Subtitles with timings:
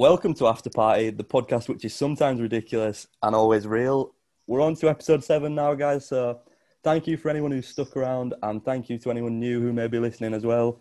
[0.00, 4.14] Welcome to After Party, the podcast which is sometimes ridiculous and always real.
[4.46, 6.08] We're on to episode seven now, guys.
[6.08, 6.40] So
[6.82, 9.88] thank you for anyone who's stuck around, and thank you to anyone new who may
[9.88, 10.80] be listening as well.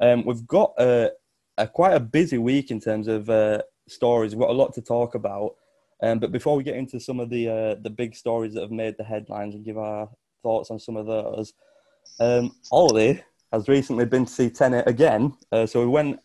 [0.00, 1.12] Um, we've got a,
[1.56, 4.34] a, quite a busy week in terms of uh, stories.
[4.34, 5.54] We've got a lot to talk about.
[6.02, 8.72] Um, but before we get into some of the uh, the big stories that have
[8.72, 10.10] made the headlines and give our
[10.42, 11.52] thoughts on some of those,
[12.18, 13.22] um, Ollie
[13.52, 15.34] has recently been to see Tenet again.
[15.52, 16.18] Uh, so we went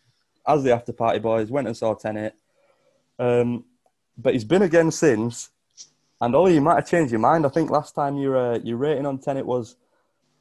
[0.46, 2.34] as the after party boys, went and saw Tenet.
[3.18, 3.64] Um,
[4.18, 5.50] but he's been again since.
[6.20, 7.44] And Ollie, you might have changed your mind.
[7.44, 9.76] I think last time your uh, your rating on Tenet was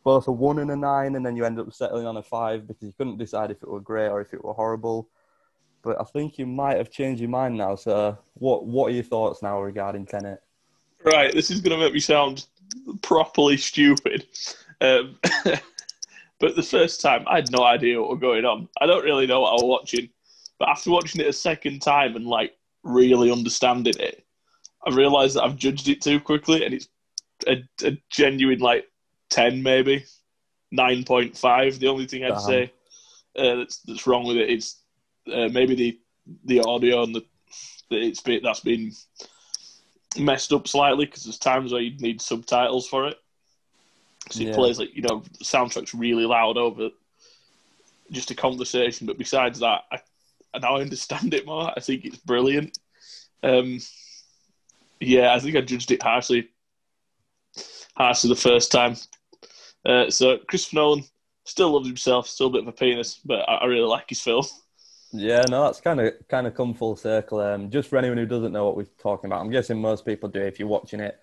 [0.03, 2.67] both a one and a nine, and then you ended up settling on a five
[2.67, 5.09] because you couldn't decide if it were great or if it were horrible.
[5.83, 7.75] But I think you might have changed your mind now.
[7.75, 10.41] So, what what are your thoughts now regarding Tenet?
[11.03, 12.45] Right, this is going to make me sound
[13.01, 14.27] properly stupid.
[14.81, 15.17] Um,
[16.41, 18.67] but the first time, I had no idea what was going on.
[18.81, 20.09] I don't really know what I was watching.
[20.59, 24.25] But after watching it a second time and like really understanding it,
[24.85, 26.87] I realised that I've judged it too quickly, and it's
[27.47, 28.85] a, a genuine like
[29.29, 30.03] ten, maybe
[30.71, 31.79] nine point five.
[31.79, 32.39] The only thing I'd Damn.
[32.39, 32.73] say
[33.37, 34.77] uh, that's that's wrong with it is
[35.31, 35.99] uh, maybe the
[36.45, 37.25] the audio and the,
[37.89, 38.91] the it's been that's been
[40.17, 43.17] messed up slightly because there's times where you need subtitles for it.
[44.31, 44.55] Because it Yeah.
[44.55, 46.89] plays like you know the soundtrack's really loud over
[48.11, 49.07] just a conversation.
[49.07, 49.99] But besides that, I,
[50.53, 51.71] I now understand it more.
[51.75, 52.77] I think it's brilliant.
[53.43, 53.79] Um,
[55.01, 56.49] yeah, I think I judged it harshly,
[57.97, 58.95] harshly the first time.
[59.83, 61.03] Uh, so Christopher Nolan
[61.43, 64.21] still loves himself, still a bit of a penis, but I, I really like his
[64.21, 64.45] film.
[65.13, 67.41] Yeah, no, that's kind of kind of come full circle.
[67.41, 70.29] Um, just for anyone who doesn't know what we're talking about, I'm guessing most people
[70.29, 71.19] do if you're watching it.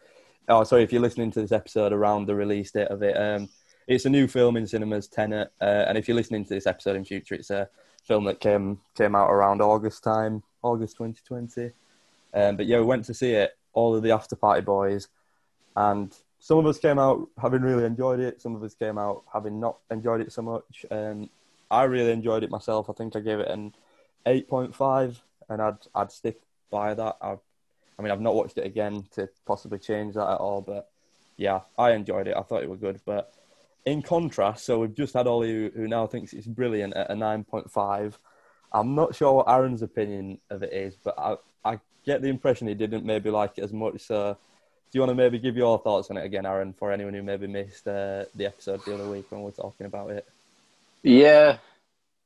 [0.51, 3.15] Oh, sorry, if you're listening to this episode around the release date of it.
[3.15, 3.51] Um,
[3.87, 6.97] it's a new film in cinemas, Tenet, uh, and if you're listening to this episode
[6.97, 7.69] in future, it's a
[8.05, 11.71] film that came came out around August time, August 2020.
[12.33, 15.09] Um, but yeah, we went to see it, all of the after party boys,
[15.77, 18.41] and some of us came out having really enjoyed it.
[18.41, 20.87] Some of us came out having not enjoyed it so much.
[20.91, 21.29] Um,
[21.71, 22.89] I really enjoyed it myself.
[22.89, 23.75] I think I gave it an
[24.25, 25.21] 8.5,
[25.51, 27.17] and I'd I'd stick by that.
[27.21, 27.37] I,
[27.99, 30.89] I mean, I've not watched it again to possibly change that at all, but
[31.37, 32.37] yeah, I enjoyed it.
[32.37, 33.01] I thought it was good.
[33.05, 33.33] But
[33.85, 37.15] in contrast, so we've just had Ollie who, who now thinks it's brilliant at a
[37.15, 38.15] 9.5.
[38.73, 42.69] I'm not sure what Aaron's opinion of it is, but I, I get the impression
[42.69, 44.03] he didn't maybe like it as much.
[44.03, 44.37] So,
[44.91, 47.23] do you want to maybe give your thoughts on it again, Aaron, for anyone who
[47.23, 50.27] maybe missed uh, the episode the other week when we were talking about it?
[51.03, 51.59] Yeah,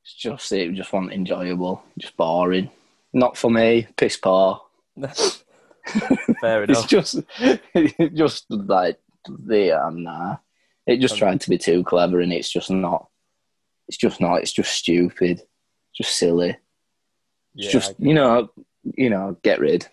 [0.03, 2.69] it's just it just wasn't enjoyable, just boring.
[3.13, 4.61] Not for me, piss poor.
[6.41, 6.83] Fair enough.
[6.83, 10.37] It's just, it just like the um, nah.
[10.85, 13.07] It just tried to be too clever, and it's just not.
[13.87, 14.41] It's just not.
[14.41, 15.41] It's just stupid,
[15.95, 16.49] just silly.
[17.55, 18.49] It's Yeah, just you know,
[18.83, 19.87] you know, get rid.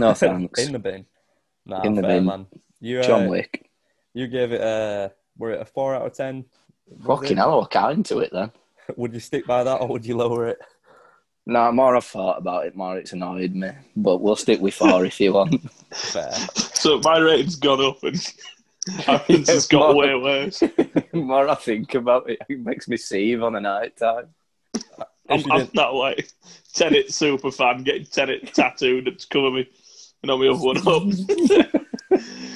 [0.00, 0.64] No thanks.
[0.64, 1.06] in the bin.
[1.66, 2.24] Nah, In the bin.
[2.26, 2.46] man.
[2.80, 3.70] You, uh, John Wick.
[4.12, 6.44] You gave it a were it a four out of ten?
[7.06, 8.50] Fucking hell, I'll count into it then.
[8.96, 10.58] Would you stick by that or would you lower it?
[11.46, 13.70] No, more I've thought about it, more it's annoyed me.
[13.96, 15.70] But we'll stick with four if you want.
[15.92, 16.32] Fair.
[16.54, 18.34] So my rating's gone up and
[19.08, 20.62] Aaron's has got way worse.
[21.12, 24.28] more I think about it, it makes me seethe on a night time.
[25.28, 26.30] I'm, I'm didn't- that like
[26.74, 29.68] Tenet super fan, getting Tenet tattooed to cover me.
[30.22, 31.80] And on my other one up.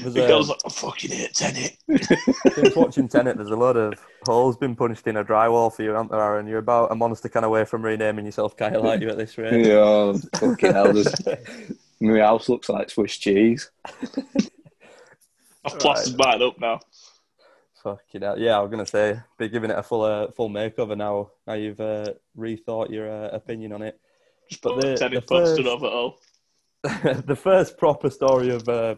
[0.01, 1.77] There's, Because I was uh, like, I fucking hate Tenet.
[2.55, 3.95] since watching Tenet, there's a lot of
[4.27, 6.47] holes been punched in a drywall for you, aren't there, Aaron?
[6.47, 9.37] You're about a monster kind of way from renaming yourself Kyle, aren't you, at this
[9.39, 9.67] rate?
[9.67, 10.93] Yeah, fucking hell.
[10.93, 11.39] there's-
[12.01, 13.71] My house looks like Swiss cheese.
[15.65, 16.81] I've plastered mine up now.
[17.83, 18.39] Fucking hell.
[18.39, 21.31] Yeah, I was gonna say, be giving it a full uh, full makeover now.
[21.47, 24.01] Now you've uh, rethought your uh, opinion on it.
[24.51, 26.19] Just But put the- Tenet the posted first- over it all.
[27.27, 28.95] the first proper story of uh,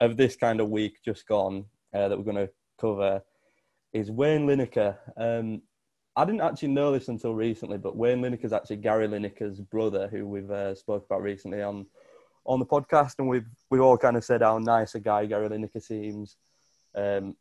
[0.00, 3.22] of this kind of week just gone uh, that we're going to cover
[3.92, 4.96] is Wayne Lineker.
[5.16, 5.62] Um,
[6.16, 10.08] I didn't actually know this until recently, but Wayne Lineker is actually Gary Lineker's brother,
[10.08, 11.86] who we've uh, spoke about recently on
[12.46, 15.48] on the podcast, and we've we've all kind of said how nice a guy Gary
[15.48, 16.36] Lineker seems.
[16.94, 17.36] Um,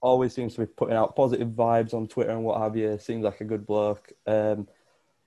[0.00, 2.98] always seems to be putting out positive vibes on Twitter and what have you.
[2.98, 4.10] Seems like a good bloke.
[4.26, 4.66] Um,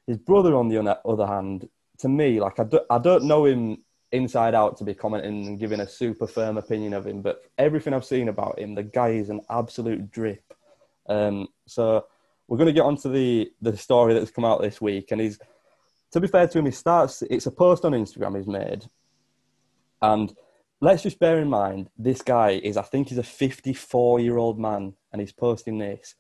[0.08, 3.84] his brother, on the other hand, to me, like I, do, I don't know him
[4.13, 7.94] inside out to be commenting and giving a super firm opinion of him, but everything
[7.94, 10.54] I've seen about him, the guy is an absolute drip.
[11.10, 12.06] Um, so
[12.48, 15.39] we're going to get onto the the story that's come out this week, and he's
[16.12, 17.24] to be fair to him, he starts.
[17.24, 18.86] It's a post on Instagram he's made,
[20.01, 20.33] and
[20.80, 24.60] let's just bear in mind this guy is, I think, he's a 54 year old
[24.60, 26.15] man, and he's posting this.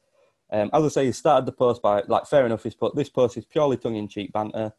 [0.51, 2.63] Um, as I say, he started the post by like, fair enough.
[2.63, 4.73] He's put this post is purely tongue in cheek banter.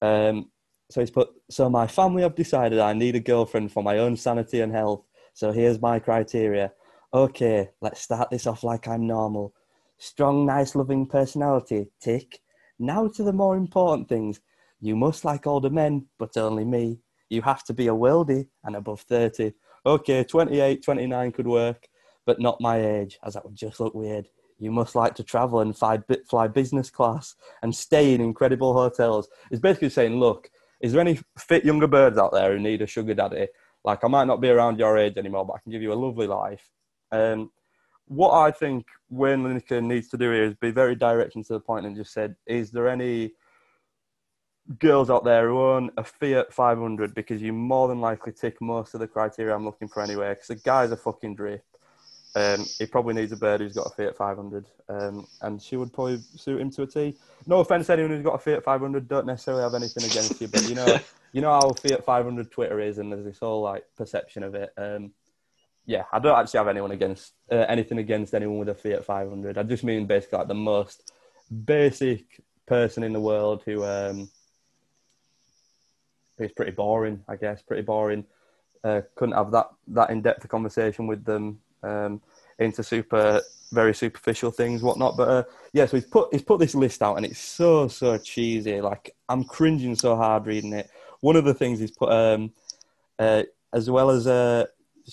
[0.00, 0.50] Um,
[0.90, 1.30] so he's put.
[1.50, 5.04] So my family have decided I need a girlfriend for my own sanity and health.
[5.34, 6.72] So here's my criteria.
[7.12, 9.54] Okay, let's start this off like I'm normal.
[9.98, 11.88] Strong, nice, loving personality.
[12.00, 12.40] Tick.
[12.78, 14.40] Now to the more important things.
[14.80, 17.00] You must like older men, but only me.
[17.30, 19.52] You have to be a worldie and above 30.
[19.84, 21.88] Okay, 28, 29 could work,
[22.26, 24.28] but not my age, as that would just look weird.
[24.58, 25.98] You must like to travel and fly,
[26.28, 29.28] fly business class and stay in incredible hotels.
[29.50, 30.50] It's basically saying, look,
[30.80, 33.48] is there any fit younger birds out there who need a sugar daddy?
[33.84, 35.94] Like, I might not be around your age anymore, but I can give you a
[35.94, 36.68] lovely life.
[37.12, 37.50] Um,
[38.06, 41.54] what I think Wayne Lineker needs to do here is be very direct and to
[41.54, 43.32] the point and just said, is there any
[44.78, 48.94] girls out there who own a Fiat 500 because you more than likely tick most
[48.94, 50.30] of the criteria I'm looking for anyway.
[50.30, 51.64] Because the guy's a fucking drip.
[52.36, 55.90] Um, he probably needs a bird who's got a Fiat 500, um, and she would
[55.90, 57.16] probably suit him to a T.
[57.46, 60.68] No offense, anyone who's got a Fiat 500, don't necessarily have anything against you, but
[60.68, 60.98] you know,
[61.32, 64.70] you know how Fiat 500 Twitter is, and there's this whole like perception of it.
[64.76, 65.12] Um,
[65.86, 69.56] yeah, I don't actually have anyone against uh, anything against anyone with a Fiat 500.
[69.56, 71.10] I just mean basically like the most
[71.64, 74.28] basic person in the world who um,
[76.38, 78.26] is pretty boring, I guess, pretty boring.
[78.84, 82.20] Uh, couldn't have that that in depth conversation with them um,
[82.58, 83.42] into super
[83.72, 85.16] very superficial things, whatnot.
[85.16, 88.18] But uh, yeah, so he's put he's put this list out, and it's so so
[88.18, 88.80] cheesy.
[88.80, 90.90] Like I'm cringing so hard reading it.
[91.20, 92.52] One of the things he's put, um,
[93.18, 94.66] uh, as well as uh,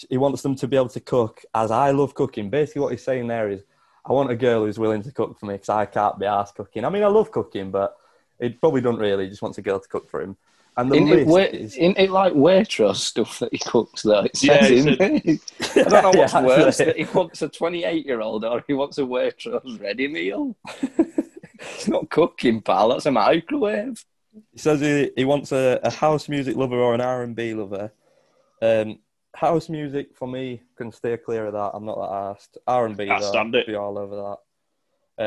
[0.09, 2.49] he wants them to be able to cook, as I love cooking.
[2.49, 3.63] Basically, what he's saying there is,
[4.05, 6.55] I want a girl who's willing to cook for me because I can't be asked
[6.55, 6.85] cooking.
[6.85, 7.97] I mean, I love cooking, but
[8.39, 9.25] he probably don't really.
[9.25, 10.37] He just wants a girl to cook for him.
[10.75, 14.01] And the In list it, wa- is in it like Waitrose stuff that he cooks
[14.01, 14.21] though.
[14.23, 15.41] It Yeah, says it's in it.
[15.85, 16.85] I don't know what's Yeah, worse, actually.
[16.85, 20.55] that he wants a 28 year old or he wants a Waitrose ready meal.
[21.59, 22.89] it's not cooking, pal.
[22.89, 24.03] That's a microwave.
[24.51, 27.53] He says he, he wants a, a house music lover or an R and B
[27.53, 27.91] lover.
[28.61, 28.99] Um,
[29.35, 31.71] house music for me can stay clear of that.
[31.75, 32.57] I'm not that asked.
[32.65, 33.67] R and B Can't though, stand it.
[33.67, 34.37] be all over that.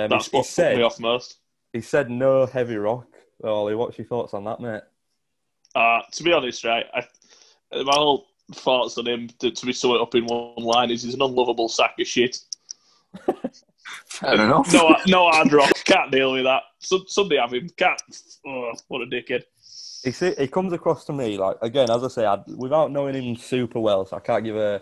[0.04, 1.38] Um, That's he, he what put said me off most.
[1.72, 3.06] he said no heavy rock.
[3.44, 4.82] Ollie, what's your thoughts on that, mate?
[5.76, 7.02] Uh, to be honest, right, I,
[7.82, 11.12] my whole thoughts on him to, to be summed up in one line is he's
[11.12, 12.38] an unlovable sack of shit.
[14.06, 14.72] Fair enough.
[14.72, 15.74] No, no hard rock.
[15.84, 16.62] Can't deal with that.
[16.78, 17.68] Some, somebody have him.
[17.76, 18.00] Can't.
[18.46, 19.42] Oh, what a dickhead.
[20.02, 23.22] He see, he comes across to me like again, as I say, I, without knowing
[23.22, 24.80] him super well, so I can't give a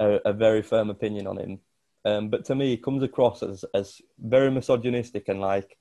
[0.00, 1.60] a, a very firm opinion on him.
[2.04, 5.78] Um, but to me, he comes across as as very misogynistic and like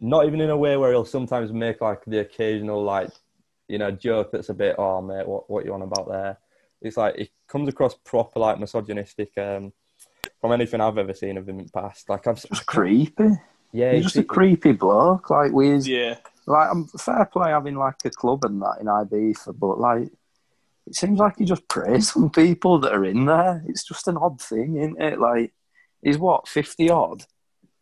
[0.00, 3.10] not even in a way where he'll sometimes make like the occasional like
[3.68, 6.38] you know joke that's a bit oh mate what what you on about there.
[6.80, 9.72] It's like it comes across proper like misogynistic um,
[10.40, 12.08] from anything I've ever seen of him in the past.
[12.08, 13.30] Like I've Just creepy.
[13.72, 15.30] yeah, He's just a creepy bloke.
[15.30, 16.16] Like, we, Yeah.
[16.46, 20.10] like, I'm fair play having like a club and that in Ibiza, but like,
[20.88, 23.62] it seems like he just preys on people that are in there.
[23.68, 25.20] It's just an odd thing, isn't it?
[25.20, 25.52] Like,
[26.02, 27.24] he's what, 50 odd?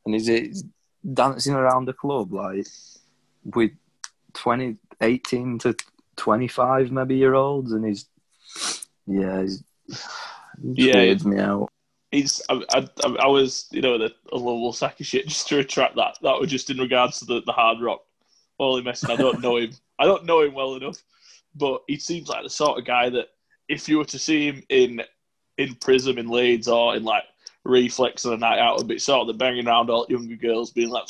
[0.04, 0.58] And is it
[1.14, 2.66] dancing around the club, like,
[3.44, 3.70] with
[4.34, 5.74] 20, 18 to
[6.16, 8.06] 25 maybe year olds, and he's,
[9.06, 9.64] yeah, he's,
[10.62, 11.68] he Yeah, weirds me out.
[12.10, 12.42] He's.
[12.48, 12.88] I, I,
[13.20, 15.28] I was, you know, the, a little sack of shit.
[15.28, 16.18] Just to retract that.
[16.22, 18.02] That was just in regards to the, the hard rock.
[18.58, 19.10] Holy messing.
[19.10, 19.72] I don't know him.
[19.98, 21.02] I don't know him well enough,
[21.54, 23.28] but he seems like the sort of guy that
[23.68, 25.02] if you were to see him in
[25.56, 27.24] in Pryzm in Leeds or in like
[27.64, 30.70] Reflex on a night out, would be sort of the banging around all younger girls,
[30.70, 31.08] being like,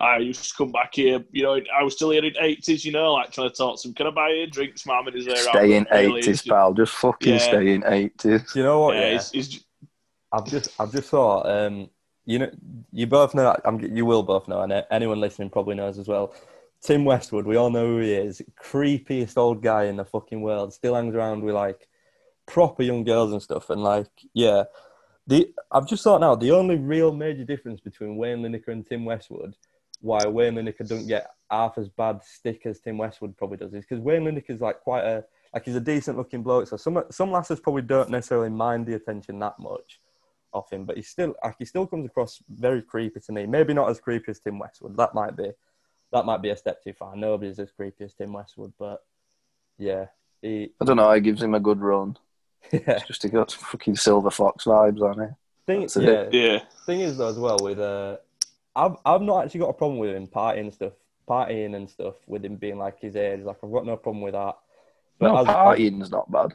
[0.00, 2.92] "I used to come back here, you know, I was still here in eighties, you
[2.92, 3.94] know, like trying to talk to him.
[3.94, 5.36] Can I buy you drinks, mum?" And he's there.
[5.36, 6.72] Stay in Really, 80s, pal.
[6.74, 7.38] Just fucking Yeah.
[7.38, 8.54] stay in 80s.
[8.54, 8.94] you know what?
[8.96, 9.12] Yeah, yeah?
[9.12, 9.64] he's, he's,
[10.32, 11.90] I've just, I've just thought, um,
[12.24, 12.50] you know,
[12.92, 16.34] you both know, I'm, you will both know, and anyone listening probably knows as well.
[16.82, 18.40] Tim Westwood, we all know who he is.
[18.62, 20.72] Creepiest old guy in the fucking world.
[20.72, 21.88] Still hangs around with like
[22.46, 23.68] proper young girls and stuff.
[23.70, 24.64] And like, yeah,
[25.26, 29.04] the I've just thought now the only real major difference between Wayne Lineker and Tim
[29.04, 29.56] Westwood,
[30.00, 33.84] why Wayne Lineker don't get half as bad stick as Tim Westwood probably does, is
[33.84, 36.68] because Wayne Lineker's like quite a like he's a decent looking bloke.
[36.68, 40.00] So some some lasses probably don't necessarily mind the attention that much
[40.52, 43.46] off him, but he still like he still comes across very creepy to me.
[43.46, 44.96] Maybe not as creepy as Tim Westwood.
[44.96, 45.50] That might be
[46.12, 47.16] that might be a step too far.
[47.16, 49.02] Nobody's as creepy as Tim Westwood, but
[49.78, 50.06] yeah,
[50.42, 51.10] he I don't know.
[51.10, 52.16] It gives him a good run.
[52.72, 52.98] yeah.
[53.06, 55.30] Just to get fucking Silver Fox vibes on it.
[55.66, 56.32] Thing, That's it.
[56.32, 56.58] yeah, yeah.
[56.86, 58.16] thing is though as well with uh,
[58.76, 60.92] I've I've not actually got a problem with him partying and stuff,
[61.28, 63.40] partying and stuff with him being like his age.
[63.42, 64.56] Like I've got no problem with that.
[65.20, 66.54] no, as- partying's not bad.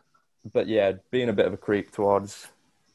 [0.53, 2.47] but yeah, being a bit of a creep towards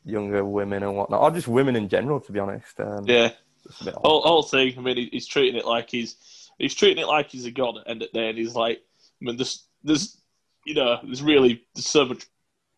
[0.05, 2.81] younger women and whatnot, or just women in general, to be honest.
[2.81, 3.33] Um, Yeah.
[3.67, 4.75] just a bit whole, whole thing.
[4.79, 6.17] I mean, he's treating it like he's
[6.59, 8.55] he's treating it like he's a god at the end of the day, and he's
[8.55, 10.17] like I mean, there's there's
[10.65, 12.27] you know there's really there's so much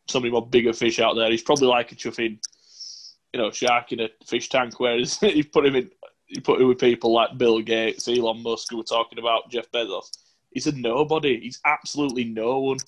[0.08, 1.30] so many more bigger fish out there.
[1.30, 2.38] He's probably like a chuffing,
[3.32, 4.80] you know, shark in a fish tank.
[4.80, 5.90] Whereas you put him in,
[6.32, 9.70] you put him with people like Bill Gates, Elon Musk, who were talking about Jeff
[9.70, 10.10] Bezos.
[10.50, 11.40] He's a nobody.
[11.40, 12.78] He's absolutely no one,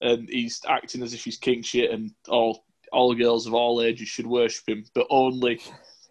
[0.00, 4.08] and he's acting as if he's king shit, and all all girls of all ages
[4.08, 5.60] should worship him, but only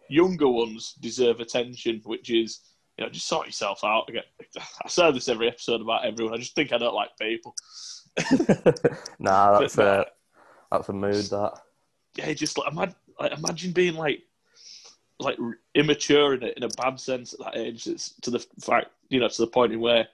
[0.10, 2.60] younger ones deserve attention, which is
[2.98, 4.10] you know just sort yourself out.
[4.10, 4.24] Again,
[4.84, 6.34] I say this every episode about everyone.
[6.34, 7.56] I just think I don't like people.
[9.20, 10.06] nah, that's But, a
[10.72, 11.26] that's a mood.
[11.26, 11.54] That
[12.16, 14.22] yeah, just like, imagine, like imagine being like
[15.20, 15.38] like
[15.74, 17.88] immature in a, in a bad sense at that age.
[17.88, 20.08] It's to the fact you know to the point in where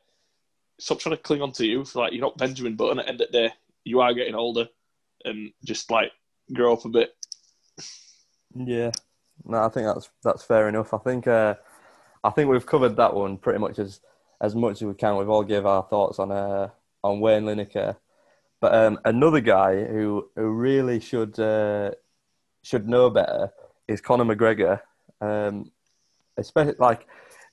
[0.80, 1.96] stop trying to cling on to youth.
[1.96, 3.54] Like you're not Benjamin Button at the end of the day.
[3.84, 4.68] You are getting older,
[5.26, 6.12] and just like
[6.54, 7.16] grow up a bit.
[8.56, 8.92] yeah.
[9.44, 10.94] No, I think that's that's fair enough.
[10.94, 11.56] I think uh,
[12.24, 14.02] I think we've covered that one pretty much as
[14.40, 15.18] as much as we can.
[15.18, 16.70] We've all gave our thoughts on uh,
[17.04, 17.98] on Wayne Lineker,
[18.60, 21.92] but um, another guy who who really should uh,
[22.64, 23.52] should know better
[23.88, 24.82] is Conor McGregor.
[25.22, 25.72] Um,
[26.38, 27.08] especially like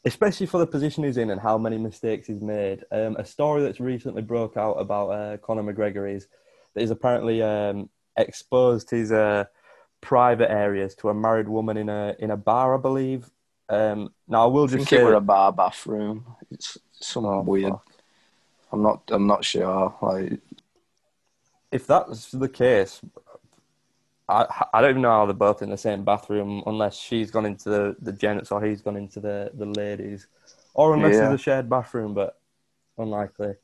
[0.05, 2.85] especially for the position he's in and how many mistakes he's made.
[2.93, 6.29] Um, a story that's recently broke out about uh, Conor McGregor is
[6.75, 9.45] that he's apparently um, exposed his uh,
[10.01, 13.29] private areas to a married woman in a in a bar, I believe.
[13.69, 16.25] Um, now I will I just think say it were a bar bathroom.
[16.51, 17.73] It's something Oh, weird.
[17.73, 17.85] fuck.
[18.73, 19.03] I'm not.
[19.09, 19.95] I'm not sure.
[20.01, 20.41] Like,
[21.73, 23.01] if that's the case,
[24.29, 27.47] I I don't even know how they're both in the same bathroom unless she's gone
[27.47, 30.27] into the, the gents or he's gone into the, the ladies,
[30.75, 31.33] or unless Yeah.
[31.33, 32.39] it's a shared bathroom, but
[32.99, 33.55] unlikely.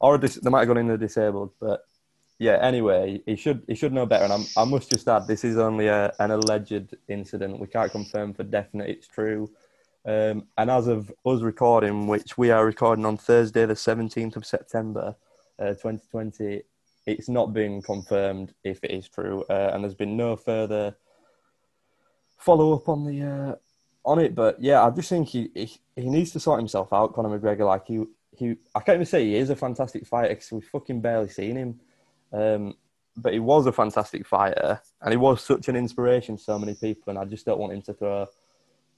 [0.00, 1.84] Or dis- they might have gone in the disabled, but
[2.38, 2.58] yeah.
[2.62, 4.24] Anyway, he should he should know better.
[4.24, 7.60] And I'm, I must just add, this is only a, an alleged incident.
[7.60, 9.50] We can't confirm for definite it's true.
[10.06, 14.46] Um, and as of us recording, which we are recording on Thursday, the 17th of
[14.46, 15.14] September,
[15.58, 16.62] uh, 2020,
[17.06, 20.96] it's not been confirmed if it is true, uh, and there's been no further
[22.38, 23.54] follow up on the uh,
[24.04, 24.34] on it.
[24.34, 27.66] But yeah, I just think he, he he needs to sort himself out, Conor McGregor.
[27.66, 28.04] Like he
[28.36, 31.56] he, I can't even say he is a fantastic fighter because we've fucking barely seen
[31.56, 31.80] him.
[32.32, 32.74] Um,
[33.16, 36.74] but he was a fantastic fighter, and he was such an inspiration to so many
[36.74, 37.10] people.
[37.10, 38.26] And I just don't want him to throw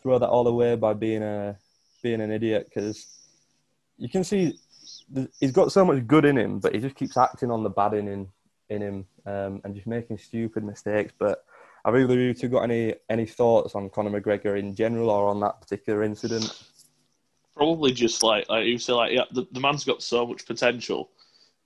[0.03, 1.57] throw that all away by being a
[2.03, 3.07] being an idiot because
[3.97, 4.59] you can see
[5.41, 7.95] he's got so much good in him, but he just keeps acting on the bad
[7.95, 8.29] in in,
[8.69, 11.13] in him um, and just making stupid mistakes.
[11.19, 11.45] But
[11.85, 15.29] have either of you two got any any thoughts on Conor McGregor in general or
[15.29, 16.65] on that particular incident?
[17.57, 21.11] Probably just like like you say, like yeah, the, the man's got so much potential,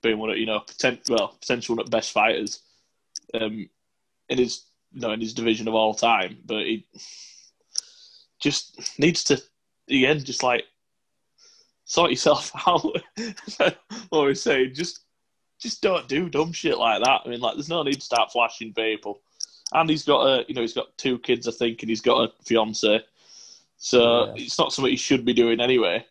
[0.01, 2.61] being one of you know potent, well potential one of best fighters,
[3.33, 3.69] um,
[4.29, 6.85] in his you know in his division of all time, but he
[8.41, 9.41] just needs to
[9.89, 10.65] again just like
[11.87, 12.83] sort yourself out.
[14.09, 14.99] what we say, just
[15.59, 17.21] just don't do dumb shit like that.
[17.25, 19.21] I mean, like there's no need to start flashing people.
[19.73, 22.29] And he's got a you know he's got two kids, I think, and he's got
[22.29, 23.01] a fiance.
[23.77, 24.33] So Yeah.
[24.43, 26.05] it's not something he should be doing anyway.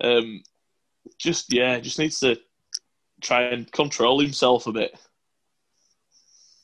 [0.00, 0.42] Um,
[1.18, 2.36] just yeah, just needs to
[3.20, 4.98] try and control himself a bit.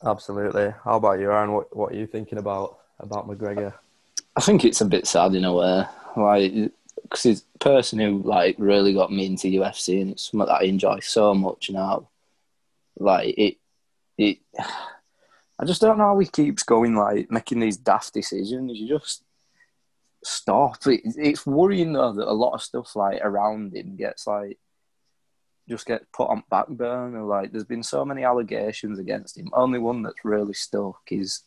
[0.04, 0.72] Absolutely.
[0.84, 1.52] How about you, Aaron?
[1.52, 3.72] What what are you thinking about about McGregor?
[4.36, 5.84] I think it's a bit sad in a way,
[6.16, 10.46] like because he's a person who like really got me into UFC, and it's something
[10.46, 12.08] that I enjoy so much now.
[12.98, 13.56] Like it,
[14.18, 14.38] it.
[15.58, 18.78] I just don't know how he keeps going, like making these daft decisions.
[18.78, 19.22] You just
[20.24, 20.86] stop.
[20.86, 24.58] It, it's worrying though that a lot of stuff like around him gets like
[25.68, 27.22] just get put on back burner.
[27.22, 29.50] Like there's been so many allegations against him.
[29.52, 31.42] Only one that's really stuck is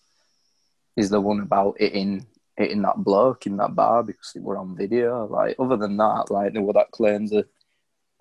[0.95, 2.25] is the one about hitting
[2.57, 5.27] hitting that bloke in that bar because it were on video.
[5.27, 7.45] Like other than that, like there were that claims of,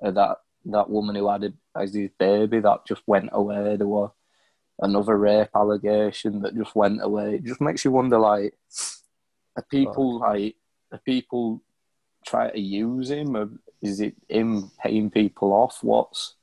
[0.02, 3.76] uh, of that that woman who had his baby that just went away.
[3.76, 4.10] There were
[4.80, 7.36] another rape allegation that just went away.
[7.36, 8.54] It just makes you wonder, like,
[9.56, 10.56] are people like
[10.92, 11.62] are people
[12.26, 13.36] trying to use him?
[13.36, 13.50] Or
[13.82, 15.78] is it him paying people off?
[15.82, 16.34] What's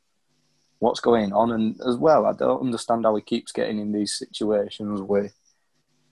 [0.79, 1.51] what's going on?
[1.51, 5.31] And as well, I don't understand how he keeps getting in these situations where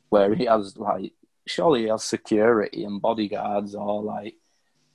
[0.09, 1.13] where he has like
[1.49, 4.35] surely he has security and bodyguards or like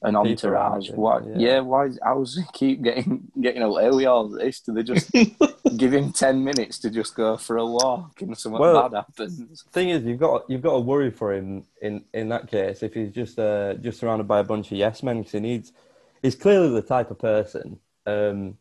[0.03, 0.91] an entourage.
[0.91, 1.21] Why?
[1.27, 1.35] yeah.
[1.39, 1.61] Yeah.
[1.61, 1.89] Why?
[2.03, 4.61] How does he keep getting getting away with all this?
[4.61, 5.11] Do they just
[5.77, 9.63] give him ten minutes to just go for a walk and something Well- bad happens?
[9.73, 12.93] Thing is, you've got you've got to worry for him in, in that case if
[12.95, 15.73] he's just uh, just surrounded by a bunch of yes men because he needs.
[16.21, 18.57] He's clearly the type of person, um,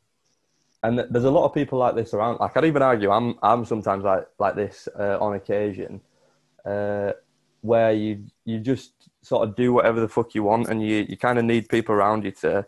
[0.83, 2.39] and th- there's a lot of people like this around.
[2.39, 6.01] Like I'd even argue, I'm I'm sometimes like like this uh, on occasion,
[6.65, 7.11] uh,
[7.63, 8.91] where you you just
[9.21, 11.95] sort of do whatever the fuck you want, and you, you kind of need people
[11.95, 12.65] around you to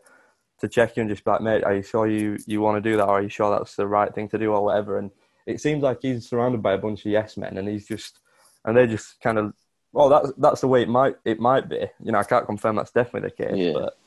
[0.61, 2.89] to check you and just be like, mate, are you sure you you want to
[2.89, 4.97] do that, or are you sure that's the right thing to do, or whatever?
[4.97, 5.11] And
[5.45, 8.19] it seems like he's surrounded by a bunch of yes men, and he's just
[8.63, 9.53] and they just kind of
[9.91, 11.85] well, that's that's the way it might it might be.
[12.03, 13.73] You know, I can't confirm that's definitely the case, Yeah.
[13.73, 13.97] but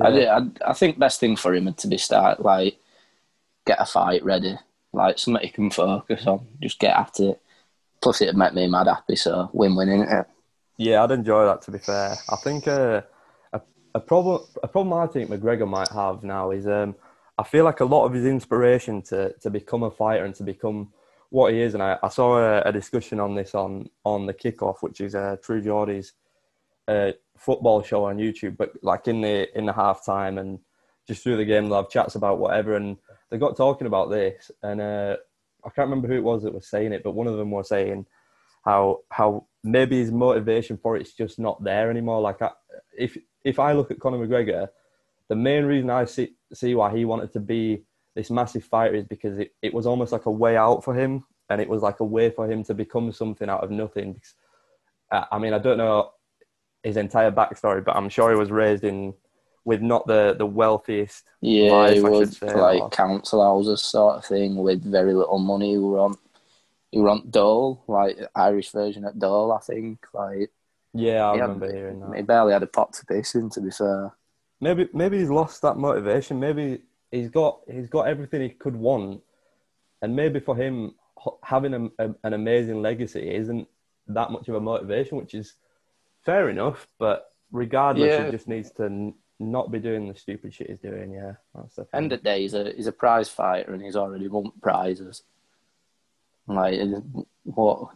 [0.00, 2.78] I, I, I think best thing for him to be start like
[3.66, 4.56] get a fight ready,
[4.94, 7.41] like something he can focus on, just get at it.
[8.02, 10.26] Plus, it'd make me mad happy, so win-win in it.
[10.76, 11.62] Yeah, I'd enjoy that.
[11.62, 13.02] To be fair, I think uh,
[13.52, 13.60] a
[13.94, 16.96] a problem a problem I think McGregor might have now is um,
[17.38, 20.42] I feel like a lot of his inspiration to to become a fighter and to
[20.42, 20.92] become
[21.30, 24.34] what he is, and I, I saw a, a discussion on this on on the
[24.34, 26.12] kickoff, which is uh, True Geordie's
[26.88, 30.58] uh, football show on YouTube, but like in the in the half time and
[31.06, 32.96] just through the game, they'll have chats about whatever, and
[33.30, 35.16] they got talking about this, and uh,
[35.64, 37.68] I can't remember who it was that was saying it, but one of them was
[37.68, 38.06] saying
[38.64, 42.20] how how maybe his motivation for it's just not there anymore.
[42.20, 42.50] Like I,
[42.96, 44.68] if if I look at Conor McGregor,
[45.28, 49.04] the main reason I see see why he wanted to be this massive fighter is
[49.04, 52.00] because it, it was almost like a way out for him, and it was like
[52.00, 54.14] a way for him to become something out of nothing.
[54.14, 54.34] Because,
[55.10, 56.10] uh, I mean, I don't know
[56.82, 59.14] his entire backstory, but I'm sure he was raised in
[59.64, 61.24] with not the the wealthiest.
[61.40, 65.38] Yeah, life, he was say, like or- council houses sort of thing with very little
[65.38, 65.72] money.
[65.72, 66.16] He were on,
[66.90, 70.04] he were on Dole, like Irish version at Dole, I think.
[70.12, 70.50] Like
[70.94, 72.16] Yeah, I he, had- remember hearing that.
[72.16, 74.12] he barely had a pot to piss in, to be fair.
[74.60, 76.38] maybe maybe he's lost that motivation.
[76.40, 79.20] Maybe he's got he's got everything he could want,
[80.02, 80.94] and maybe for him
[81.44, 83.68] having a, a, an amazing legacy isn't
[84.08, 85.54] that much of a motivation, which is
[86.24, 86.88] fair enough.
[86.98, 88.24] But regardless, Yeah.
[88.26, 91.12] he just needs to not be doing the stupid shit he's doing.
[91.12, 92.04] Yeah, that's the thing.
[92.04, 95.22] End of the day, he's a he's a prize fighter, and he's already won prizes.
[96.46, 96.80] Like
[97.44, 97.90] what?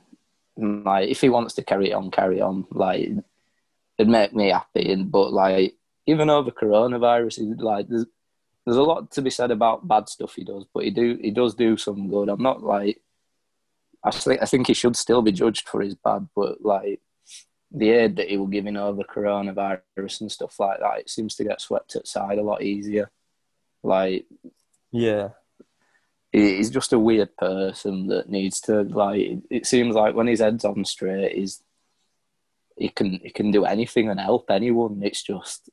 [0.57, 2.67] Like if he wants to carry it on, carry on.
[2.71, 3.11] Like
[3.99, 4.93] it'd make me happy.
[4.93, 5.75] And but like
[6.07, 8.07] even over coronavirus, like there's
[8.65, 11.31] there's a lot to be said about bad stuff he does, but he do he
[11.31, 12.29] does do some good.
[12.29, 13.01] I'm not like
[14.03, 17.01] I think I think he should still be judged for his bad, but like
[17.71, 21.45] the aid that he was giving over coronavirus and stuff like that, it seems to
[21.45, 23.11] get swept aside a lot easier.
[23.83, 24.27] Like
[24.93, 25.31] yeah,
[26.33, 29.39] he's just a weird person that needs to like.
[29.51, 31.63] It seems like when his head's on straight, he's
[32.77, 35.01] he can he can do anything and help anyone.
[35.03, 35.69] It's just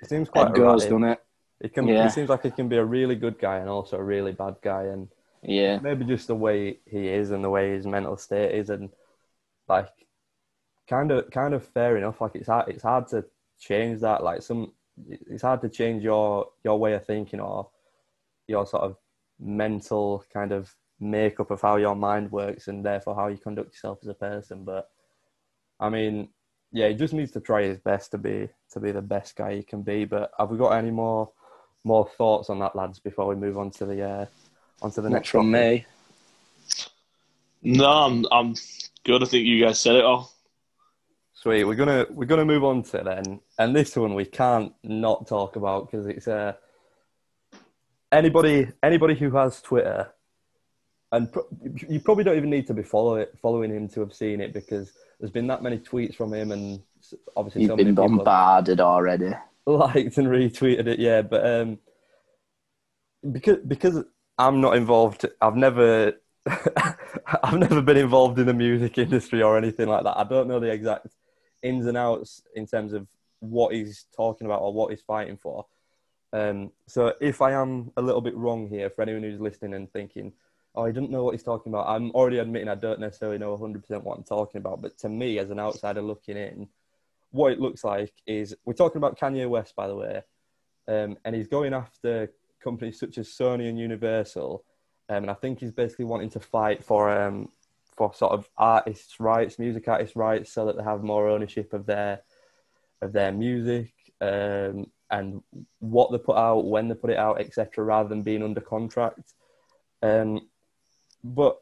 [0.00, 0.90] he seems quite erratic.
[0.90, 1.20] done it.
[1.62, 1.88] He can.
[1.88, 2.04] Yeah.
[2.04, 4.56] He seems like he can be a really good guy and also a really bad
[4.62, 5.08] guy, and
[5.42, 8.90] Yeah, maybe just the way he is and the way his mental state is and
[9.68, 9.88] like
[10.88, 13.24] kind of kind of fair enough like it's hard it's hard to
[13.58, 14.72] change that like some
[15.08, 17.68] it's hard to change your your way of thinking or
[18.46, 18.96] your sort of
[19.38, 23.98] mental kind of makeup of how your mind works and therefore how you conduct yourself
[24.02, 24.90] as a person but
[25.78, 26.28] i mean
[26.72, 29.54] yeah he just needs to try his best to be to be the best guy
[29.54, 31.30] he can be but have we got any more
[31.84, 34.26] more thoughts on that lads before we move on to the uh
[34.82, 35.86] onto the not next from topic?
[35.86, 35.86] me.
[37.62, 38.54] No, I'm, I'm
[39.04, 39.22] good.
[39.22, 40.30] I think you guys said it all.
[41.46, 41.62] Sweet.
[41.62, 45.54] We're gonna we're gonna move on to then, and this one we can't not talk
[45.54, 46.54] about because it's uh
[48.10, 50.08] anybody anybody who has Twitter,
[51.12, 51.46] and pro-
[51.88, 54.52] you probably don't even need to be follow it, following him to have seen it
[54.52, 56.82] because there's been that many tweets from him, and
[57.36, 59.30] obviously You've so been many people have bombarded already.
[59.66, 60.98] liked and retweeted it.
[60.98, 61.78] Yeah, but um,
[63.30, 64.02] because because
[64.36, 66.14] I'm not involved, I've never.
[67.44, 70.16] I've never been involved in the music industry or anything like that.
[70.18, 71.08] I don't know the exact
[71.62, 73.06] ins and outs in terms of
[73.40, 75.66] what he's talking about or what he's fighting for.
[76.32, 79.90] Um, so if I am a little bit wrong here, for anyone who's listening and
[79.92, 80.32] thinking,
[80.74, 83.52] "Oh, I don't know what he's talking about," I'm already admitting I don't necessarily know
[83.52, 84.82] 100% what I'm talking about.
[84.82, 86.68] But to me, as an outsider looking in,
[87.30, 90.22] what it looks like is we're talking about Kanye West, by the way,
[90.88, 94.64] um, and he's going after companies such as Sony and Universal,
[95.08, 97.50] um, and I think he's basically wanting to fight for um,
[97.96, 101.86] for sort of artists' rights, music artists' rights, so that they have more ownership of
[101.86, 102.22] their
[103.02, 105.42] of their music um, and
[105.78, 109.34] what they put out, when they put it out, etc., rather than being under contract.
[110.02, 110.48] Um,
[111.22, 111.60] but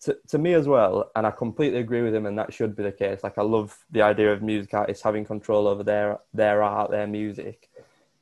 [0.00, 2.82] to, to me as well, and I completely agree with him, and that should be
[2.82, 3.22] the case.
[3.22, 7.06] Like I love the idea of music artists having control over their their art, their
[7.06, 7.70] music,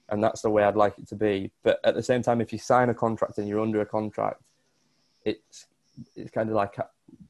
[0.09, 1.53] and that's the way I'd like it to be.
[1.63, 4.43] But at the same time, if you sign a contract and you're under a contract,
[5.25, 5.67] it's
[6.17, 6.77] it's kind of like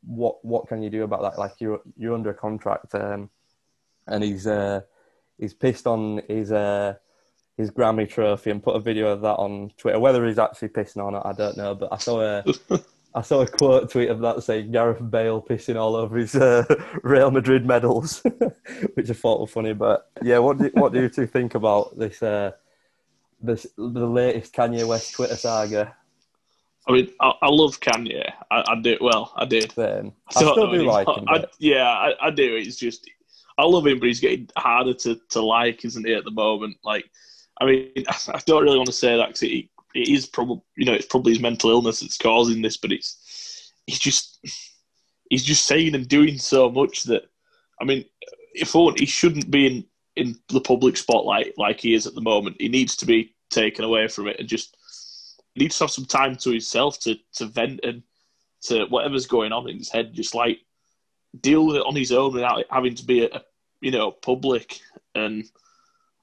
[0.07, 1.39] what what can you do about that?
[1.39, 3.31] Like you're you're under a contract, um,
[4.07, 4.83] and he's uh,
[5.39, 6.95] he's pissed on his uh,
[7.57, 9.99] his Grammy trophy and put a video of that on Twitter.
[9.99, 11.75] Whether he's actually pissing on it, I don't know.
[11.75, 12.45] But I saw a
[13.15, 16.65] I saw a quote tweet of that saying Gareth Bale pissing all over his uh,
[17.03, 18.23] Real Madrid medals,
[18.95, 19.73] which I thought was funny.
[19.73, 22.53] But yeah, what do what do you two think about this uh,
[23.43, 25.97] the the latest Kanye West Twitter saga.
[26.89, 28.33] I mean, I, I love Kanye.
[28.51, 28.99] I, I did.
[29.01, 29.77] Well, I did.
[29.79, 30.93] Um, I still do anymore.
[30.93, 31.25] like him.
[31.29, 32.57] I, yeah, I, I do.
[32.57, 33.09] It's just
[33.59, 36.15] I love him, but he's getting harder to, to like, isn't he?
[36.15, 37.05] At the moment, like,
[37.61, 40.87] I mean, I don't really want to say that because it, it is probably you
[40.87, 44.39] know it's probably his mental illness that's causing this, but it's he's just
[45.29, 47.25] he's just saying and doing so much that
[47.81, 48.05] I mean,
[48.55, 49.85] if only, he shouldn't be in
[50.17, 52.57] in the public spotlight like he is at the moment.
[52.59, 54.77] He needs to be taken away from it and just
[55.57, 58.03] needs to have some time to himself to to vent and
[58.63, 60.59] to whatever's going on in his head, just like
[61.41, 63.43] deal with it on his own without it having to be a, a
[63.81, 64.81] you know public.
[65.15, 65.45] And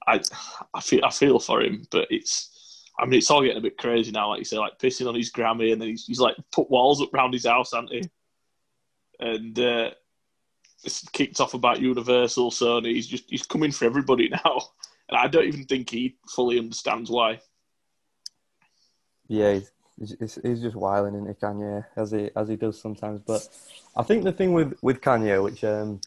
[0.06, 0.20] I
[0.74, 3.78] I feel I feel for him, but it's I mean it's all getting a bit
[3.78, 4.30] crazy now.
[4.30, 7.02] Like you say, like pissing on his Grammy, and then he's, he's like put walls
[7.02, 8.02] up around his house, hasn't he?
[9.20, 9.90] And uh,
[10.84, 12.94] it's kicked off about Universal, Sony.
[12.94, 14.60] He's just he's coming for everybody now,
[15.08, 17.40] and I don't even think he fully understands why.
[19.28, 19.60] Yeah,
[19.98, 23.20] he's, he's, he's just wiling into Kanye as he as he does sometimes.
[23.20, 23.46] But
[23.96, 26.00] I think the thing with with Kanye, which um,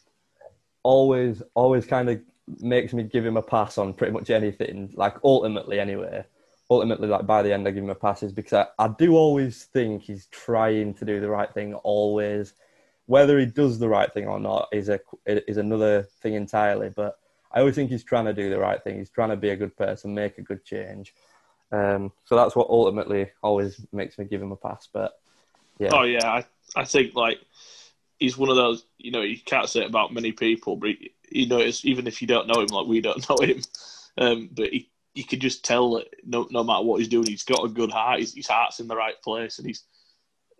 [0.82, 2.20] always always kind of
[2.60, 4.92] makes me give him a pass on pretty much anything.
[4.94, 6.24] Like ultimately, anyway.
[6.70, 9.14] Ultimately, like by the end, I give him a pass is because I, I do
[9.14, 11.74] always think he's trying to do the right thing.
[11.74, 12.54] Always,
[13.04, 16.88] whether he does the right thing or not is a is another thing entirely.
[16.88, 17.18] But
[17.52, 18.96] I always think he's trying to do the right thing.
[18.96, 21.14] He's trying to be a good person, make a good change.
[21.72, 24.88] Um, so that's what ultimately always makes me give him a pass.
[24.92, 25.12] But
[25.78, 26.44] yeah, Oh yeah, I,
[26.76, 27.38] I think like
[28.18, 28.84] he's one of those.
[28.98, 32.06] You know, you can't say it about many people, but he, you know, it's, even
[32.06, 33.62] if you don't know him, like we don't know him,
[34.18, 37.42] um, but he, you can just tell that no, no matter what he's doing, he's
[37.42, 38.20] got a good heart.
[38.20, 39.84] His, his heart's in the right place, and he's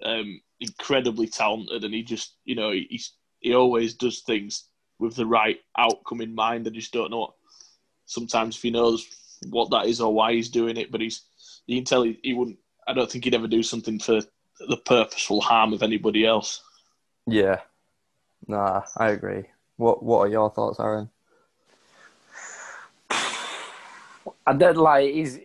[0.02, 1.84] um, incredibly talented.
[1.84, 4.64] And he just, you know, he, he's he always does things
[4.98, 6.66] with the right outcome in mind.
[6.66, 7.34] I just don't know what.
[8.06, 9.06] Sometimes if he knows
[9.50, 11.22] what that is or why he's doing it, but he's
[11.66, 12.58] you can tell he, he wouldn't.
[12.86, 14.20] I don't think he'd ever do something for
[14.58, 16.62] the purposeful harm of anybody else.
[17.26, 17.60] yeah,
[18.46, 19.44] nah, I agree.
[19.76, 21.10] What What are your thoughts, Aaron?
[24.46, 25.38] I did like he's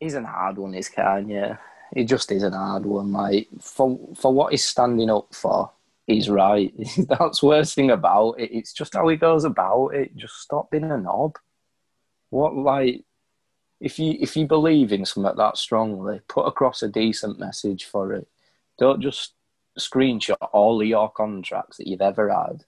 [0.00, 1.30] he's an hard one, is Kanye.
[1.30, 1.56] Yeah.
[1.94, 3.12] He just is an hard one.
[3.12, 5.70] Like for for what he's standing up for,
[6.06, 6.72] he's right.
[7.08, 8.50] That's the worst thing about it.
[8.52, 10.16] It's just how he goes about it.
[10.16, 11.36] Just stop being a knob.
[12.30, 13.04] What like
[13.84, 18.14] if you if you believe in something that strongly, put across a decent message for
[18.14, 18.26] it.
[18.78, 19.34] Don't just
[19.78, 22.64] screenshot all of your contracts that you've ever had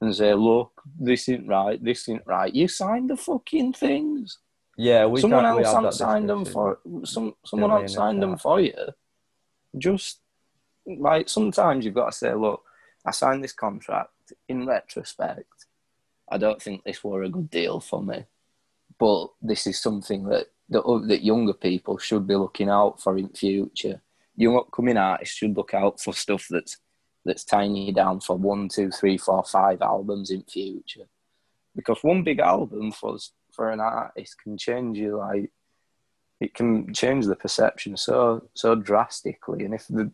[0.00, 1.82] and say, "Look, this isn't right.
[1.84, 4.38] This isn't right." You signed the fucking things
[4.78, 8.58] Yeah, we someone we else hasn't signed them for some someone else signed them for
[8.58, 8.72] you.
[9.76, 10.20] Just
[10.86, 12.62] like sometimes you've got to say, look,
[13.04, 14.10] I signed this contract.
[14.48, 15.66] In retrospect,
[16.30, 18.24] I don't think this were a good deal for me,
[18.98, 23.28] but this is something that that, that younger people should be looking out for in
[23.28, 24.00] future.
[24.36, 26.78] Young upcoming artists should look out for stuff that's
[27.24, 31.06] that's tying you down for one, two, three, four, five albums in future.
[31.74, 33.16] Because one big album for
[33.52, 35.50] for an artist can change you like
[36.40, 39.64] it can change the perception so so drastically.
[39.64, 40.10] And if the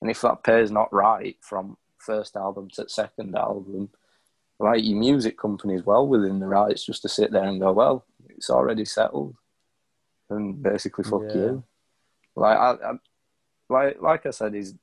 [0.00, 3.88] and if that pair's not right from first album to second album
[4.58, 8.04] like your music company's well within the rights just to sit there and go well
[8.28, 9.34] it's already settled
[10.30, 11.34] and basically fuck Yeah.
[11.36, 11.64] you
[12.34, 12.92] like I, I
[13.68, 14.74] like like I said is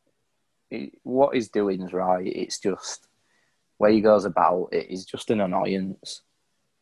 [0.70, 3.08] he, what he's doing is right it's just
[3.78, 6.22] where he goes about it is just an annoyance.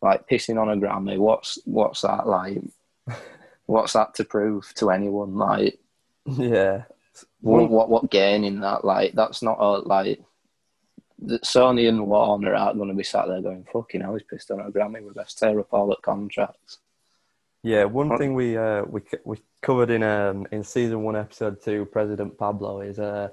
[0.04, 2.60] Like pissing on a Grammy, what's what's that like?
[3.66, 5.36] what's that to prove to anyone?
[5.36, 5.80] Like
[6.26, 6.84] Yeah,
[7.40, 8.84] what what, what gain in that?
[8.86, 10.22] Like that's not a like.
[11.24, 14.60] Sony and Warner aren't going to be sat there going, "Fucking hell, he's pissed on
[14.60, 15.04] a Grammy.
[15.06, 16.80] We best tear up all the contracts."
[17.64, 17.84] Yeah.
[17.86, 21.86] One What- thing we uh, we we covered in um in season one episode two,
[21.86, 23.30] President Pablo is uh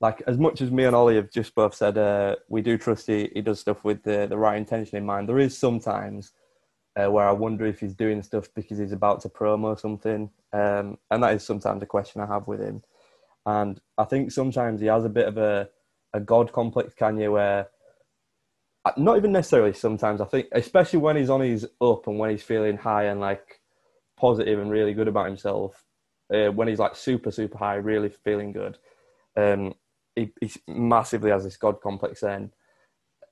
[0.00, 3.08] like as much as me and Ollie have just both said, uh, we do trust
[3.08, 5.28] he, he does stuff with the, the right intention in mind.
[5.28, 6.32] There is sometimes
[6.94, 10.98] uh, where I wonder if he's doing stuff because he's about to promo something, um,
[11.10, 12.82] and that is sometimes a question I have with him.
[13.44, 15.68] And I think sometimes he has a bit of a
[16.14, 17.68] a god complex, Kanye, where
[18.96, 20.20] not even necessarily sometimes.
[20.20, 23.60] I think, especially when he's on his up and when he's feeling high and like
[24.16, 25.84] positive and really good about himself,
[26.32, 28.78] uh, when he's like super super high, really feeling good.
[29.36, 29.74] Um,
[30.14, 32.52] he, he massively has this god complex then,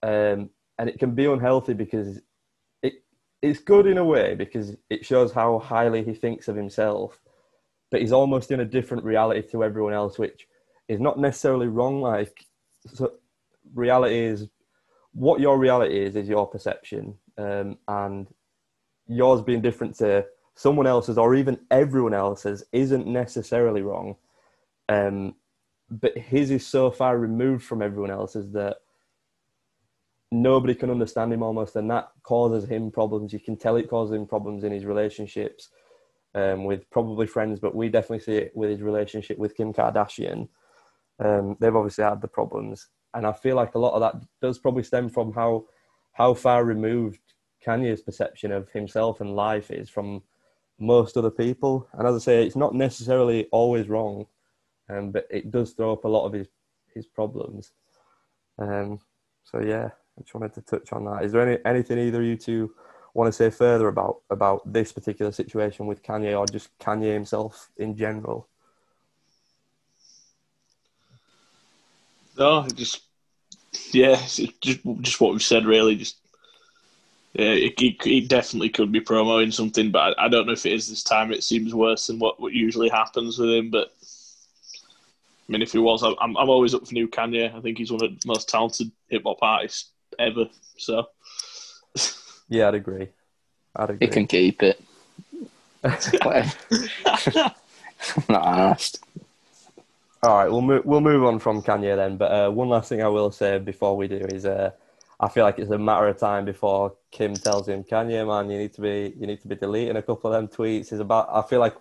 [0.02, 2.20] um, and it can be unhealthy because
[2.82, 2.94] it
[3.42, 7.20] it's good in a way because it shows how highly he thinks of himself,
[7.90, 10.46] but he's almost in a different reality to everyone else, which
[10.88, 12.00] is not necessarily wrong.
[12.00, 12.46] Like,
[12.86, 13.14] so
[13.74, 14.48] reality is
[15.16, 18.28] what your reality is is your perception, um, and
[19.08, 24.16] yours being different to someone else's or even everyone else's isn't necessarily wrong.
[24.90, 25.34] Um,
[25.90, 28.76] but his is so far removed from everyone else's that
[30.30, 33.32] nobody can understand him almost, and that causes him problems.
[33.32, 35.70] You can tell it causes him problems in his relationships
[36.34, 40.48] um, with probably friends, but we definitely see it with his relationship with Kim Kardashian.
[41.24, 44.58] Um, they've obviously had the problems, and I feel like a lot of that does
[44.58, 45.64] probably stem from how
[46.12, 47.20] how far removed
[47.64, 50.22] Kanye's perception of himself and life is from
[50.78, 51.88] most other people.
[51.94, 54.26] And as I say, it's not necessarily always wrong,
[54.88, 56.48] um, but it does throw up a lot of his
[56.94, 57.72] his problems.
[58.58, 59.00] Um,
[59.44, 61.24] so yeah, I just wanted to touch on that.
[61.24, 62.74] Is there any anything either you two
[63.14, 67.70] want to say further about about this particular situation with Kanye, or just Kanye himself
[67.78, 68.48] in general?
[72.38, 73.02] No, just
[73.92, 74.16] yeah,
[74.60, 75.66] just just what we've said.
[75.66, 76.16] Really, just
[77.34, 80.64] yeah, it, it, it, definitely could be promoting something, but I, I, don't know if
[80.64, 81.32] it is this time.
[81.32, 83.70] It seems worse than what, what usually happens with him.
[83.70, 83.92] But
[85.48, 87.54] I mean, if he was, I'm I'm always up for new Kanye.
[87.54, 90.46] I think he's one of the most talented hip hop artists ever.
[90.78, 91.08] So
[92.48, 93.08] yeah, I'd agree.
[93.74, 94.06] I'd agree.
[94.06, 94.80] He can keep it.
[95.84, 96.50] I'm
[98.28, 99.04] not asked.
[100.26, 102.16] All right, we'll move, we'll move on from Kanye then.
[102.16, 104.72] But uh, one last thing I will say before we do is, uh,
[105.20, 108.58] I feel like it's a matter of time before Kim tells him, Kanye, man, you
[108.58, 110.92] need to be you need to be deleting a couple of them tweets.
[110.92, 111.28] Is about.
[111.30, 111.74] I feel like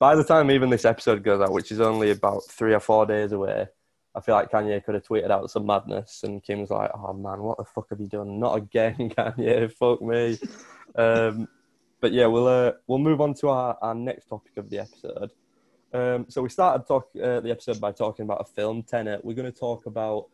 [0.00, 3.06] by the time even this episode goes out, which is only about three or four
[3.06, 3.68] days away,
[4.16, 7.40] I feel like Kanye could have tweeted out some madness, and Kim's like, "Oh man,
[7.40, 8.40] what the fuck have you done?
[8.40, 9.72] Not again, Kanye!
[9.74, 10.40] Fuck me."
[10.96, 11.46] um,
[12.00, 15.30] but yeah, we'll uh, we'll move on to our, our next topic of the episode.
[15.92, 19.24] Um, so we started talk uh, the episode by talking about a film, Tenet.
[19.24, 20.26] We're going to talk about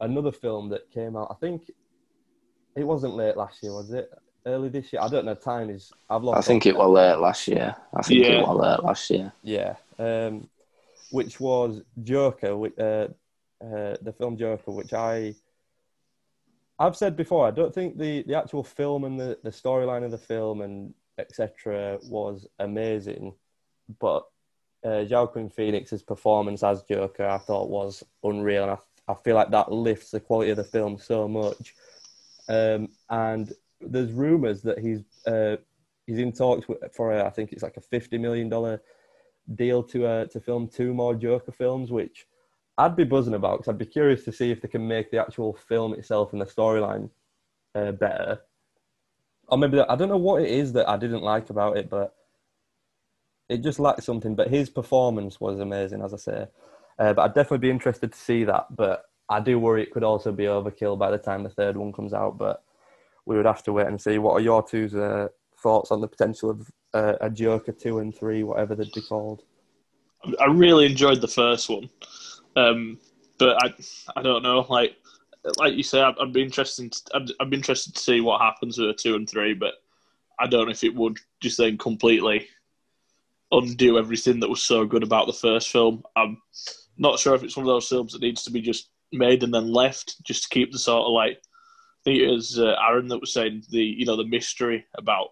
[0.00, 1.28] another film that came out.
[1.30, 1.70] I think
[2.76, 4.10] it wasn't late last year, was it?
[4.46, 5.02] Early this year.
[5.02, 5.34] I don't know.
[5.34, 5.92] Time is.
[6.08, 6.38] I've lost.
[6.38, 7.74] I think it was late last year.
[7.94, 8.30] I think yeah.
[8.32, 9.32] it was late last year.
[9.42, 9.74] Yeah.
[9.98, 10.48] Um,
[11.10, 13.08] which was Joker, uh,
[13.64, 15.34] uh, the film Joker, which I
[16.78, 17.46] I've said before.
[17.46, 20.94] I don't think the, the actual film and the, the storyline of the film and
[21.18, 21.98] etc.
[22.04, 23.34] was amazing,
[23.98, 24.24] but
[24.84, 28.78] uh, Joaquin Phoenix's performance as Joker I thought was unreal, and I,
[29.12, 31.74] I feel like that lifts the quality of the film so much.
[32.48, 35.56] Um, and there's rumours that he's uh,
[36.06, 38.80] he's in talks for a, I think it's like a fifty million dollar
[39.54, 42.26] deal to uh, to film two more Joker films, which
[42.76, 45.20] I'd be buzzing about because I'd be curious to see if they can make the
[45.20, 47.10] actual film itself and the storyline
[47.74, 48.40] uh, better.
[49.48, 52.14] Or maybe I don't know what it is that I didn't like about it, but
[53.48, 54.34] it just lacked something.
[54.34, 56.46] But his performance was amazing, as I say.
[56.98, 58.66] Uh, but I'd definitely be interested to see that.
[58.74, 61.92] But I do worry it could also be overkill by the time the third one
[61.92, 62.38] comes out.
[62.38, 62.62] But
[63.26, 64.18] we would have to wait and see.
[64.18, 65.28] What are your two's uh,
[65.62, 69.42] thoughts on the potential of uh, a Joker two and three, whatever they'd be called?
[70.40, 71.88] I really enjoyed the first one,
[72.56, 72.98] um,
[73.38, 73.74] but I
[74.16, 74.96] I don't know like
[75.58, 78.78] like you say I'd, I'd be interested I'd, I'd, be interested to see what happens
[78.78, 79.74] with a two and three, but
[80.40, 82.48] I don't know if it would just then completely
[83.52, 86.02] undo everything that was so good about the first film.
[86.16, 86.38] I'm
[86.96, 89.54] not sure if it's one of those films that needs to be just made and
[89.54, 93.08] then left just to keep the sort of like I think it was uh, Aaron
[93.08, 95.28] that was saying the you know the mystery about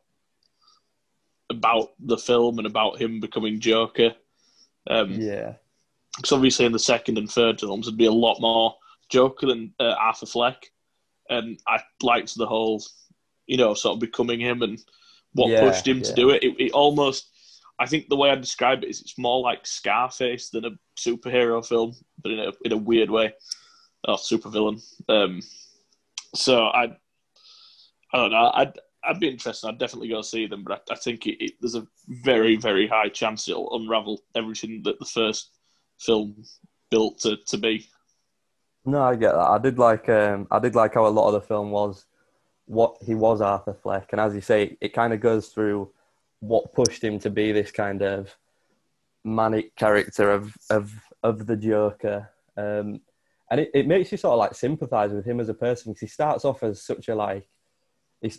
[1.50, 4.14] about the film and about him becoming Joker.
[4.88, 5.54] Um, yeah,
[6.16, 8.74] because obviously in the second and third films there'd be a lot more
[9.08, 10.70] Joker than uh, Arthur Fleck,
[11.28, 12.82] and I liked the whole,
[13.46, 14.78] you know, sort of becoming him and
[15.34, 16.04] what yeah, pushed him yeah.
[16.04, 16.42] to do it.
[16.42, 16.56] it.
[16.58, 17.30] It almost,
[17.78, 21.66] I think the way I describe it is it's more like Scarface than a superhero
[21.66, 23.34] film, but in a in a weird way,
[24.08, 24.82] or supervillain.
[25.08, 25.42] Um,
[26.34, 26.84] so I,
[28.12, 28.50] I don't know.
[28.54, 29.68] I'd I'd be interested.
[29.68, 32.86] I'd definitely go see them, but I, I think it, it, there's a very, very
[32.86, 35.50] high chance it'll unravel everything that the first
[35.98, 36.44] film
[36.90, 37.86] built to, to be.
[38.84, 39.38] No, I get that.
[39.38, 42.06] I did like um, I did like how a lot of the film was
[42.66, 45.90] what he was Arthur Fleck, and as you say, it kind of goes through
[46.40, 48.36] what pushed him to be this kind of
[49.24, 52.30] manic character of of of the Joker.
[52.56, 53.00] Um,
[53.50, 56.00] and it, it makes you sort of like sympathize with him as a person because
[56.00, 57.48] he starts off as such a like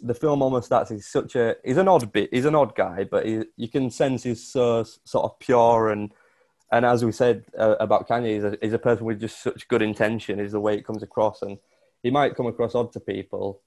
[0.01, 0.89] the film almost starts.
[0.89, 2.29] He's such a he's an odd bit.
[2.31, 6.11] He's an odd guy, but he, you can sense he's so sort of pure and
[6.71, 9.67] and as we said uh, about Kanye, he's a, he's a person with just such
[9.67, 10.39] good intention.
[10.39, 11.57] Is the way it comes across, and
[12.03, 13.61] he might come across odd to people,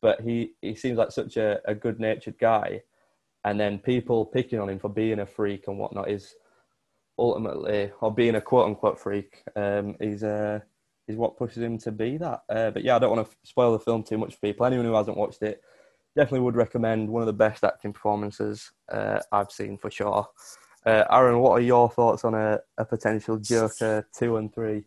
[0.00, 2.82] but he he seems like such a, a good natured guy.
[3.44, 6.34] And then people picking on him for being a freak and whatnot is
[7.18, 10.60] ultimately, or being a quote unquote freak, um, is uh,
[11.08, 12.42] is what pushes him to be that.
[12.48, 14.64] Uh, but yeah, I don't want to spoil the film too much for people.
[14.64, 15.60] Anyone who hasn't watched it,
[16.14, 17.08] definitely would recommend.
[17.08, 20.28] One of the best acting performances uh, I've seen for sure.
[20.86, 24.84] Uh, Aaron, what are your thoughts on a, a potential Joker two and three?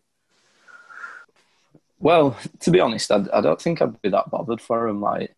[1.99, 5.01] Well, to be honest, I, I don't think I'd be that bothered for him.
[5.01, 5.35] Like,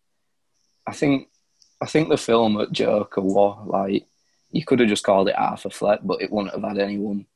[0.86, 1.28] I think,
[1.80, 4.06] I think the film at Joker war, like,
[4.50, 7.26] you could have just called it Arthur Fleck, but it wouldn't have had anyone,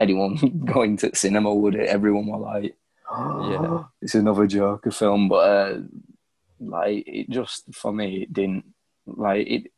[0.00, 1.88] anyone going to cinema, would it?
[1.88, 2.76] Everyone were like,
[3.10, 3.84] oh, Yeah.
[4.02, 5.80] it's another Joker film, but uh,
[6.60, 8.64] like, it just for me, it didn't
[9.06, 9.70] like it.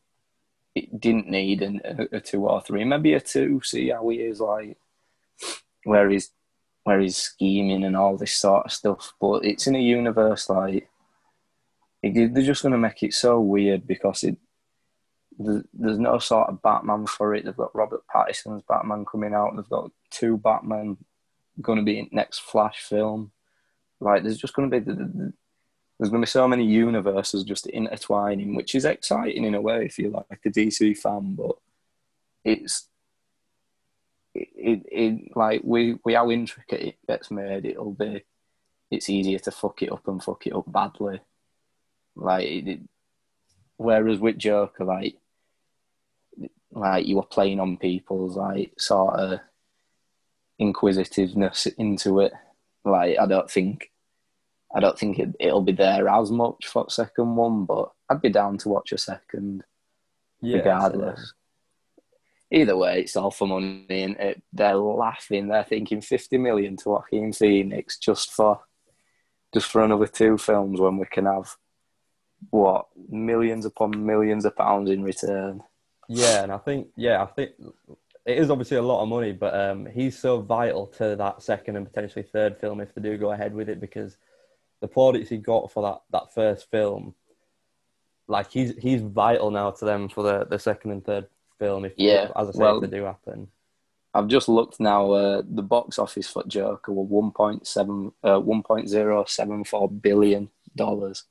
[0.74, 3.62] It didn't need an, a, a two or three, maybe a two.
[3.64, 4.76] See how he is like,
[5.84, 6.30] where he's
[6.84, 9.14] where he's scheming and all this sort of stuff.
[9.20, 10.88] But it's in a universe like
[12.02, 14.36] they're just going to make it so weird because it
[15.38, 17.44] there's, no sort of Batman for it.
[17.44, 19.54] They've got Robert Pattinson's Batman coming out.
[19.54, 20.96] They've got two Batman
[21.60, 23.32] going to be in next Flash film.
[24.00, 25.32] Like there's just going to be the, the,
[25.98, 29.84] there's going to be so many universes just intertwining, which is exciting in a way
[29.84, 31.34] if you're like a DC fan.
[31.34, 31.56] But
[32.44, 32.88] it's
[34.34, 38.24] it, it, it like we we how intricate it gets made, it'll be
[38.90, 41.20] it's easier to fuck it up and fuck it up badly.
[42.16, 42.80] Like it,
[43.76, 45.16] whereas with Joker, like
[46.72, 49.40] like you were playing on people's like sort of
[50.58, 52.32] inquisitiveness into it.
[52.84, 53.90] Like I don't think
[54.74, 58.22] I don't think it, it'll be there as much for the second one, but I'd
[58.22, 59.64] be down to watch a second
[60.42, 61.34] regardless.
[62.50, 65.48] Either way, it's all for money, and it, they're laughing.
[65.48, 68.60] They're thinking fifty million to Joaquin Phoenix just for
[69.52, 71.56] just for another two films when we can have
[72.50, 75.62] what millions upon millions of pounds in return.
[76.08, 77.52] Yeah, and I think yeah, I think
[78.24, 81.76] it is obviously a lot of money, but um, he's so vital to that second
[81.76, 84.16] and potentially third film if they do go ahead with it because
[84.80, 87.14] the plaudits he got for that, that first film,
[88.28, 91.26] like he's he's vital now to them for the, the second and third
[91.58, 91.84] film.
[91.84, 93.48] If Yeah, as I say, well- if they do happen.
[94.14, 95.10] I've just looked now.
[95.12, 99.62] Uh, the box office for Joker were one point seven, uh, one point zero seven
[99.62, 101.24] four billion dollars.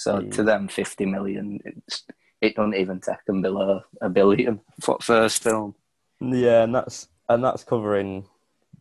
[0.00, 1.60] So to them, fifty million.
[1.62, 2.04] It's,
[2.40, 5.74] it doesn't even take them below a billion for the first film.
[6.20, 8.26] Yeah, and that's and that's covering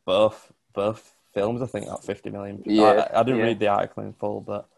[0.06, 1.62] both both films.
[1.62, 2.64] I think that fifty million.
[2.66, 3.48] Yeah, I, I didn't yeah.
[3.48, 4.70] read the article in full, but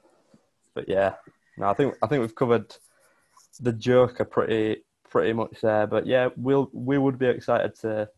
[0.73, 1.13] but yeah,
[1.57, 2.75] no, I think I think we've covered
[3.59, 5.85] the Joker pretty pretty much there.
[5.85, 8.09] But yeah, we'll we would be excited to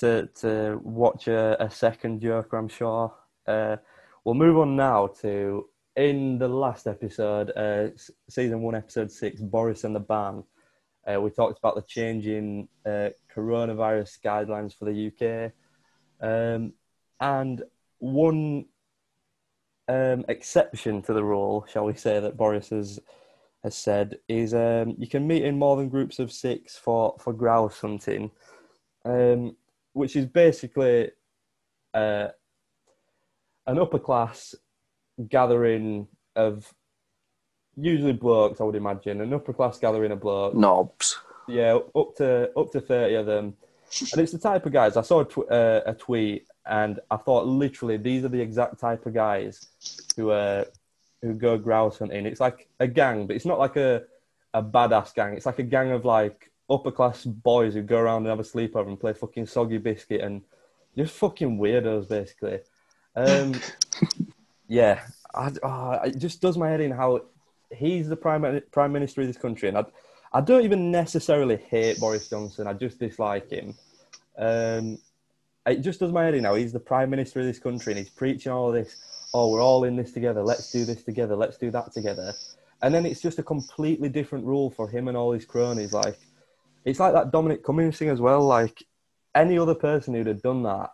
[0.00, 2.56] to to watch a, a second Joker.
[2.56, 3.14] I'm sure.
[3.46, 3.76] Uh,
[4.24, 5.68] we'll move on now to
[5.98, 7.88] in the last episode, uh,
[8.30, 10.44] season one, episode six, Boris and the Ban.
[11.04, 15.52] Uh, we talked about the changing uh, coronavirus guidelines for the UK.
[16.20, 16.72] Um,
[17.20, 17.64] and
[17.98, 18.66] one
[19.88, 23.00] um, exception to the rule, shall we say, that Boris has,
[23.64, 27.32] has said is um, you can meet in more than groups of six for, for
[27.32, 28.30] grouse hunting,
[29.04, 29.56] um,
[29.94, 31.10] which is basically
[31.92, 32.28] uh,
[33.66, 34.54] an upper class
[35.28, 36.72] gathering of
[37.76, 41.18] usually blokes, I would imagine, an upper class gathering of blokes Knobs.
[41.46, 43.54] yeah, up to up to thirty of them,
[44.12, 44.96] and it's the type of guys.
[44.96, 48.78] I saw a, tw- uh, a tweet, and I thought literally these are the exact
[48.80, 49.66] type of guys
[50.16, 50.64] who uh,
[51.22, 52.26] who go grouse hunting.
[52.26, 54.04] It's like a gang, but it's not like a
[54.54, 55.34] a badass gang.
[55.34, 58.42] It's like a gang of like upper class boys who go around and have a
[58.42, 60.42] sleepover and play fucking soggy biscuit and
[60.96, 62.60] just fucking weirdos basically.
[63.16, 63.54] Um,
[64.68, 65.00] yeah,
[65.34, 67.22] I, oh, it just does my head in how
[67.74, 69.84] he's the prime prime minister of this country, and I,
[70.32, 72.66] I don't even necessarily hate Boris Johnson.
[72.66, 73.74] I just dislike him.
[74.36, 74.98] Um,
[75.66, 76.54] it just does my head in now.
[76.54, 78.96] He's the prime minister of this country, and he's preaching all this.
[79.34, 80.42] Oh, we're all in this together.
[80.42, 81.36] Let's do this together.
[81.36, 82.34] Let's do that together.
[82.80, 85.92] And then it's just a completely different rule for him and all his cronies.
[85.92, 86.18] Like
[86.84, 88.42] it's like that Dominic Cummings thing as well.
[88.42, 88.84] Like
[89.34, 90.90] any other person who'd have done that,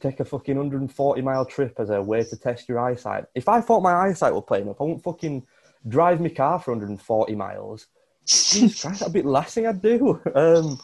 [0.00, 3.24] take a fucking 140 mile trip as a way to test your eyesight.
[3.34, 5.46] If I thought my eyesight were playing up, I wouldn't fucking
[5.88, 7.86] drive my car for 140 miles.
[8.26, 10.20] Jesus Christ, that'd be the last thing I'd do.
[10.34, 10.80] Um,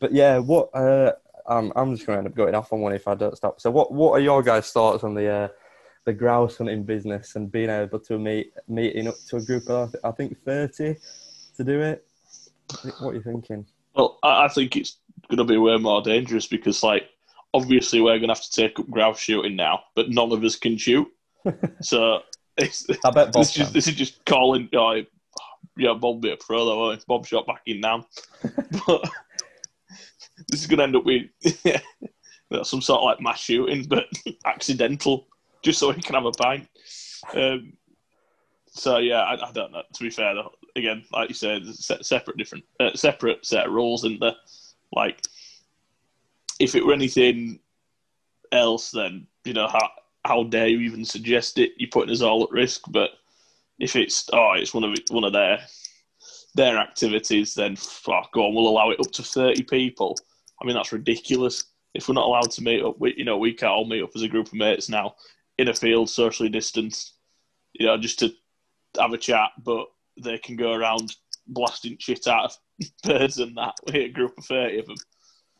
[0.00, 1.12] but yeah, what uh,
[1.48, 3.60] I'm I'm just going to end up going off on one if I don't stop.
[3.60, 5.48] So what what are your guys' thoughts on the uh,
[6.04, 9.94] the grouse hunting business and being able to meet meeting up to a group of
[10.04, 10.96] I think 30
[11.56, 12.06] to do it?
[13.00, 13.66] What are you thinking?
[13.94, 14.98] Well, I, I think it's
[15.28, 17.08] going to be way more dangerous because, like,
[17.58, 20.56] obviously we're going to have to take up grouse shooting now, but none of us
[20.56, 21.06] can shoot.
[21.80, 22.20] so
[22.56, 24.68] it's, I bet Bob this, is just, this is just calling.
[24.72, 25.04] You know,
[25.76, 26.78] yeah, Bob be a pro though.
[26.78, 27.06] won't?
[27.06, 28.06] Bob shot back in now,
[28.86, 29.10] but
[30.48, 31.26] this is going to end up with
[32.50, 34.06] know, some sort of like mass shooting, but
[34.44, 35.26] accidental,
[35.62, 36.68] just so he can have a pint.
[37.34, 37.72] Um,
[38.68, 39.82] so yeah, I, I, don't know.
[39.92, 44.04] To be fair, though, again, like you said, separate different, uh, separate set of rules
[44.04, 44.36] in there.
[44.92, 45.22] Like,
[46.58, 47.60] if it were anything
[48.52, 49.90] else, then you know how
[50.24, 51.72] how dare you even suggest it?
[51.76, 52.82] You're putting us all at risk.
[52.88, 53.10] But
[53.78, 55.60] if it's oh, it's one of one of their
[56.54, 60.16] their activities, then fuck on, we'll allow it up to thirty people.
[60.60, 61.64] I mean, that's ridiculous.
[61.94, 64.10] If we're not allowed to meet up, we, you know, we can't all meet up
[64.14, 65.14] as a group of mates now
[65.56, 67.14] in a field, socially distanced,
[67.72, 68.32] you know, just to
[69.00, 69.50] have a chat.
[69.62, 69.86] But
[70.22, 71.14] they can go around
[71.46, 72.56] blasting shit out of
[73.04, 74.96] birds and that with a group of thirty of them.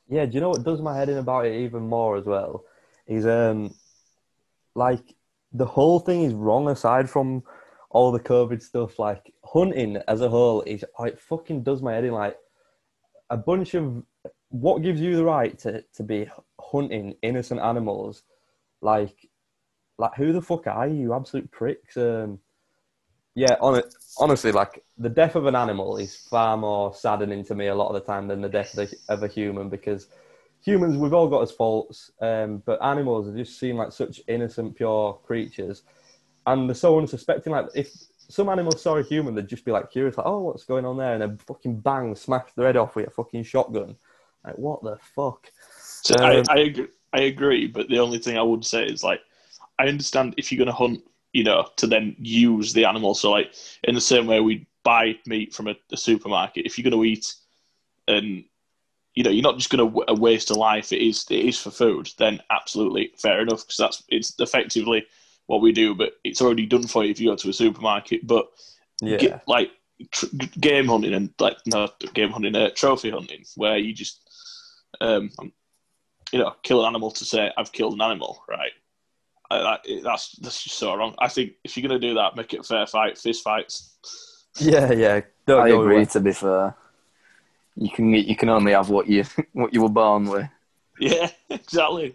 [0.08, 2.64] Yeah, do you know what does my head in about it even more as well?
[3.06, 3.74] Is um,
[4.74, 5.14] like
[5.52, 7.42] the whole thing is wrong aside from
[7.90, 8.98] all the COVID stuff.
[8.98, 12.12] Like hunting as a whole is, oh, it fucking does my head in.
[12.12, 12.36] Like
[13.30, 14.02] a bunch of
[14.50, 16.26] what gives you the right to, to be
[16.60, 18.22] hunting innocent animals?
[18.80, 19.28] Like,
[19.98, 21.96] like who the fuck are you, absolute pricks?
[21.96, 22.38] Um,
[23.38, 27.54] yeah, on it, honestly, like the death of an animal is far more saddening to
[27.54, 30.08] me a lot of the time than the death of a, of a human because
[30.60, 35.20] humans we've all got as faults, um, but animals just seem like such innocent, pure
[35.24, 35.82] creatures,
[36.46, 37.52] and they're so unsuspecting.
[37.52, 37.92] Like if
[38.28, 40.96] some animals saw a human, they'd just be like curious, like, "Oh, what's going on
[40.96, 43.94] there?" and then fucking bang, smash their head off with a fucking shotgun.
[44.44, 45.52] Like, what the fuck?
[45.78, 46.88] So um, I, I agree.
[47.12, 49.20] I agree, but the only thing I would say is like,
[49.78, 51.02] I understand if you're going to hunt,
[51.32, 53.14] you know, to then use the animal.
[53.14, 53.52] So like,
[53.84, 57.08] in the same way we buy meat from a, a supermarket, if you're going to
[57.08, 57.34] eat,
[58.06, 58.44] and
[59.14, 60.92] you know, you're not just going to w- waste a life.
[60.92, 62.10] It is it is for food.
[62.18, 65.06] Then absolutely fair enough because that's it's effectively
[65.46, 65.94] what we do.
[65.94, 68.26] But it's already done for you if you go to a supermarket.
[68.26, 68.48] But
[69.00, 69.16] yeah.
[69.16, 69.70] Get, like
[70.12, 70.26] tr-
[70.60, 74.20] game hunting and like no game hunting, uh, trophy hunting, where you just
[75.00, 75.30] um,
[76.32, 78.72] you know kill an animal to say I've killed an animal, right?
[79.50, 81.14] I, I, that's that's just so wrong.
[81.18, 84.46] I think if you're gonna do that, make it a fair fight, fist fights.
[84.58, 85.20] Yeah, yeah.
[85.46, 85.96] Don't I agree.
[85.96, 86.04] Away.
[86.04, 86.74] To be fair,
[87.76, 90.48] you can you can only have what you what you were born with.
[90.98, 92.14] Yeah, exactly.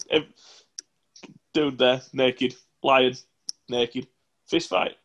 [1.53, 3.15] Dude, there naked, lion,
[3.69, 4.07] naked,
[4.47, 4.97] fist fight.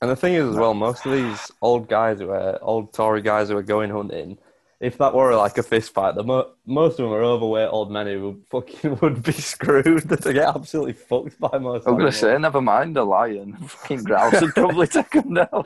[0.00, 3.20] And the thing is, as well, most of these old guys who are old Tory
[3.20, 4.38] guys who are going hunting,
[4.80, 7.90] if that were like a fist fight, the mo- most of them are overweight old
[7.90, 10.02] men who fucking would be screwed.
[10.08, 11.86] they get absolutely fucked by most.
[11.86, 13.56] I'm gonna say, never mind a lion.
[13.66, 15.64] Fucking grouse would probably take them down.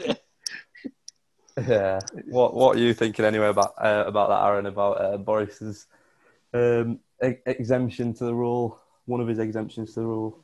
[1.68, 2.00] Yeah.
[2.26, 4.66] What What are you thinking anyway about uh, about that, Aaron?
[4.66, 5.86] About uh, Boris's
[6.54, 8.80] um, exemption to the rule?
[9.04, 10.38] One of his exemptions to the rule.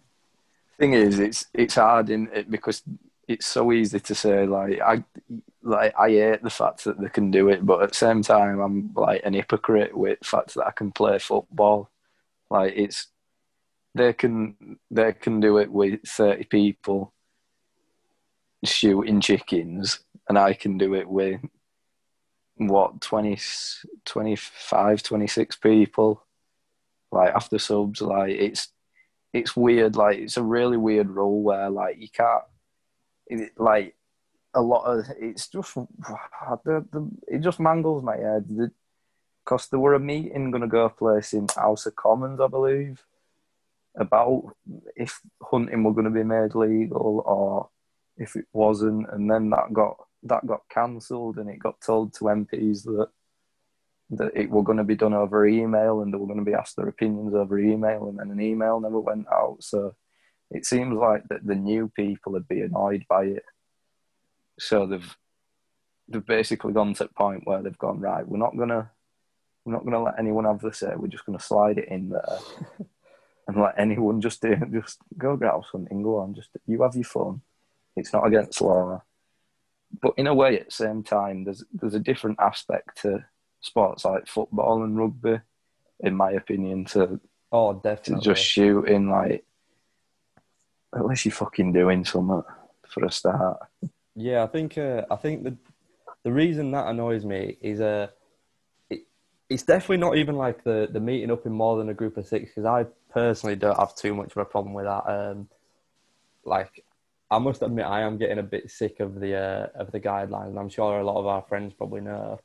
[0.78, 2.82] Thing is, it's it's hard in it because
[3.26, 5.02] it's so easy to say like I
[5.68, 8.60] like I hate the fact that they can do it, but at the same time
[8.60, 11.90] I'm like an hypocrite with the fact that I can play football.
[12.50, 13.08] Like it's
[13.94, 17.12] they can they can do it with thirty people
[18.64, 21.40] shooting chickens and I can do it with
[22.56, 23.38] what 20,
[24.04, 26.24] 25, 26 people.
[27.12, 28.68] Like after subs, like it's
[29.32, 29.96] it's weird.
[29.96, 32.42] Like it's a really weird rule where like you can't
[33.56, 33.94] like
[34.58, 38.72] a lot of it's just the, the, it just mangles my head.
[39.44, 43.02] Because there were a meeting going to go place in House of Commons, I believe,
[43.94, 44.56] about
[44.96, 47.68] if hunting were going to be made legal or
[48.16, 52.24] if it wasn't, and then that got that got cancelled, and it got told to
[52.24, 53.08] MPs that
[54.10, 56.54] that it were going to be done over email, and they were going to be
[56.54, 59.58] asked their opinions over email, and then an email never went out.
[59.60, 59.94] So
[60.50, 63.44] it seems like that the new people would be annoyed by it,
[64.58, 65.16] so they've
[66.08, 68.26] they've basically gone to the point where they've gone right.
[68.26, 68.90] We're not gonna
[69.64, 70.92] we're not gonna let anyone have the say.
[70.96, 72.38] We're just gonna slide it in there.
[73.48, 77.04] and let anyone just do just go grouse hunting, go on, just you have your
[77.04, 77.40] fun.
[77.96, 79.02] It's not against law.
[80.02, 83.24] But in a way, at the same time, there's there's a different aspect to
[83.60, 85.40] sports like football and rugby,
[86.00, 87.18] in my opinion, to
[87.50, 89.44] oh definitely to just shooting like
[90.94, 92.42] at least you're fucking doing something
[92.86, 93.58] for a start.
[94.20, 95.56] Yeah, I think uh, I think the
[96.24, 98.08] the reason that annoys me is uh,
[98.90, 99.02] it,
[99.48, 102.26] it's definitely not even like the the meeting up in more than a group of
[102.26, 105.08] six because I personally don't have too much of a problem with that.
[105.08, 105.48] Um,
[106.44, 106.84] like
[107.30, 110.58] I must admit, I am getting a bit sick of the uh, of the guidelines.
[110.58, 112.40] I'm sure a lot of our friends probably know.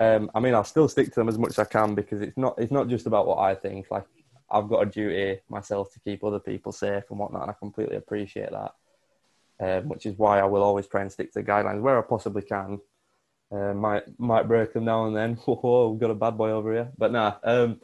[0.00, 2.36] Um, I mean, I'll still stick to them as much as I can because it's
[2.36, 3.90] not it's not just about what I think.
[3.90, 4.04] Like
[4.50, 7.96] I've got a duty myself to keep other people safe and whatnot, and I completely
[7.96, 8.74] appreciate that.
[9.60, 12.42] Um, which is why I will always try and stick to guidelines where I possibly
[12.42, 12.80] can.
[13.52, 15.34] Uh, might might break them now and then.
[15.44, 17.34] Whoa, we've got a bad boy over here, but nah.
[17.44, 17.80] Um,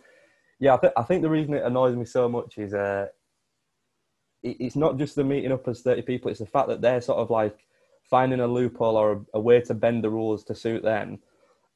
[0.58, 3.08] yeah, I, th- I think the reason it annoys me so much is uh,
[4.42, 7.00] it, it's not just the meeting up as thirty people; it's the fact that they're
[7.00, 7.66] sort of like
[8.04, 11.18] finding a loophole or a, a way to bend the rules to suit them.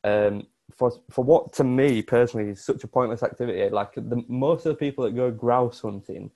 [0.05, 3.69] Um, for for what to me personally is such a pointless activity.
[3.69, 6.31] Like the most of the people that go grouse hunting,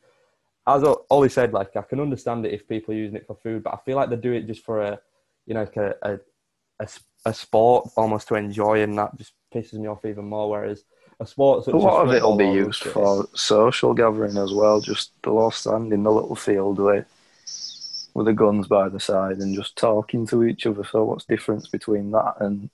[0.66, 3.62] as Ollie said, like I can understand it if people are using it for food,
[3.62, 4.98] but I feel like they do it just for a,
[5.46, 6.18] you know, like a a,
[6.80, 6.88] a,
[7.26, 10.50] a sport almost to enjoy, and that just pisses me off even more.
[10.50, 10.84] Whereas
[11.20, 14.52] a sport such A lot as of it will be used for social gathering as
[14.52, 14.80] well.
[14.80, 17.06] Just they'll all stand in the little field with
[18.14, 20.84] with the guns by the side and just talking to each other.
[20.84, 22.70] So what's the difference between that and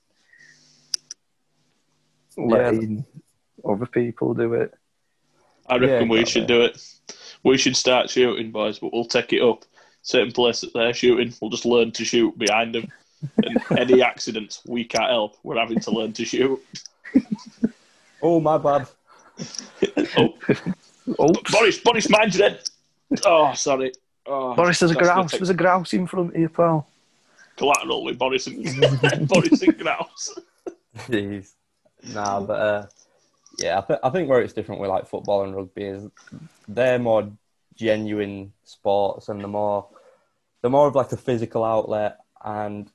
[2.36, 3.04] letting
[3.64, 4.74] other people do it?
[5.66, 6.24] I reckon Yeah, we exactly.
[6.40, 6.82] should do it.
[7.42, 9.64] We should start shooting, boys, but we'll take it up.
[10.02, 12.90] Certain place that they're shooting, we'll just learn to shoot behind them.
[13.44, 15.36] And any accidents, we can't help.
[15.42, 16.62] We're having to learn to shoot.
[18.22, 18.86] Oh my bad.
[20.16, 20.34] Oh,
[21.28, 21.50] Oops.
[21.50, 22.60] Boris, Boris, mind your head.
[23.24, 23.92] Oh, sorry.
[24.26, 25.32] Oh, Boris, there's a grouse.
[25.32, 26.86] There's a grouse in front of you, pal.
[27.56, 28.62] collateral with Boris and
[29.28, 30.38] Boris and Grouse.
[30.98, 31.52] Jeez.
[32.14, 32.86] Nah, but uh,
[33.60, 36.08] yeah, I, th- I think where it's different with like football and rugby is
[36.66, 37.30] they're more
[37.74, 39.86] genuine sports and the more
[40.60, 42.90] they're more of like a physical outlet and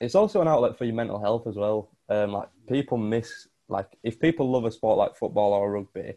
[0.00, 1.88] it's also an outlet for your mental health as well.
[2.08, 6.14] Um, like people miss like if people love a sport like football or rugby,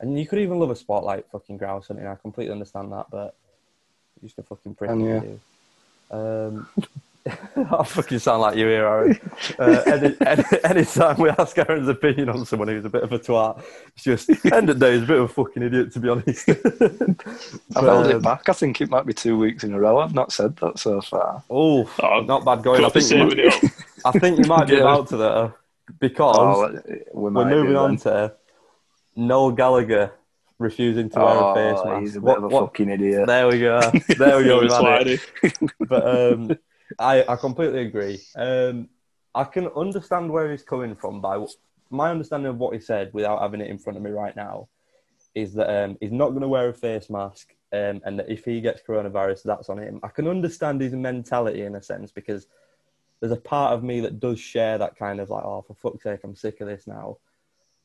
[0.00, 2.06] and you could even love a sport like fucking grouse hunting.
[2.06, 3.36] I completely understand that, but
[4.20, 4.90] you're just a fucking prick.
[4.90, 4.98] If
[6.10, 6.16] yeah.
[6.16, 6.68] Um,
[7.56, 9.18] I fucking sound like you here, Aaron.
[9.58, 13.18] Uh, any, any, anytime we ask Aaron's opinion on someone who's a bit of a
[13.18, 13.64] twat,
[13.94, 16.08] it's just end of the day, he's a bit of a fucking idiot, to be
[16.10, 16.48] honest.
[17.76, 18.48] I've held it back.
[18.48, 19.98] I think it might be two weeks in a row.
[19.98, 21.42] I've not said that so far.
[21.48, 22.84] Oh, Oh, not bad going.
[22.84, 23.64] I think, you might.
[24.04, 24.80] I think you might be Yeah.
[24.80, 25.54] about to that
[26.00, 26.80] because Oh,
[27.14, 28.34] we we're moving on to
[29.16, 30.12] Noel Gallagher
[30.58, 32.00] refusing to wear a face Oh, mask.
[32.02, 33.26] he's a bit What- of a what- fucking idiot.
[33.26, 33.80] There we go.
[34.18, 34.60] There we go.
[34.60, 35.20] We've had it.
[35.42, 35.70] Slidey.
[35.88, 36.58] but um,
[36.98, 38.20] I, I completely agree.
[38.36, 38.88] Um,
[39.34, 41.20] I can understand where he's coming from.
[41.20, 41.44] By
[41.90, 44.68] my understanding of what he said, without having it in front of me right now,
[45.34, 48.44] is that um, he's not going to wear a face mask, um, and that if
[48.44, 50.00] he gets coronavirus, that's on him.
[50.02, 52.46] I can understand his mentality in a sense because
[53.20, 56.04] there's a part of me that does share that kind of like, oh, for fuck's
[56.04, 57.18] sake, I'm sick of this now.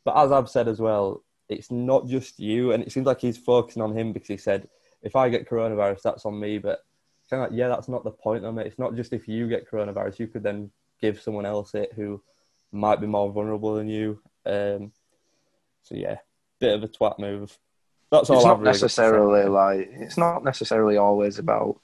[0.06, 3.38] But as I've said as well, it's not just you, and it seems like he's
[3.38, 4.70] focusing on him because he said,
[5.02, 6.60] if I get coronavirus, that's on me.
[6.60, 6.84] But
[7.30, 8.68] kind of like, yeah, that's not the point of it.
[8.68, 10.72] It's not just if you get coronavirus, you could then
[11.02, 12.22] give someone else it who
[12.72, 14.22] might be more vulnerable than you.
[14.46, 14.92] Um,
[15.84, 16.18] so yeah,
[16.60, 17.58] bit of a twat move.
[18.12, 19.16] That's all It's I've not really got to say.
[19.16, 21.80] necessarily like it's not necessarily always about.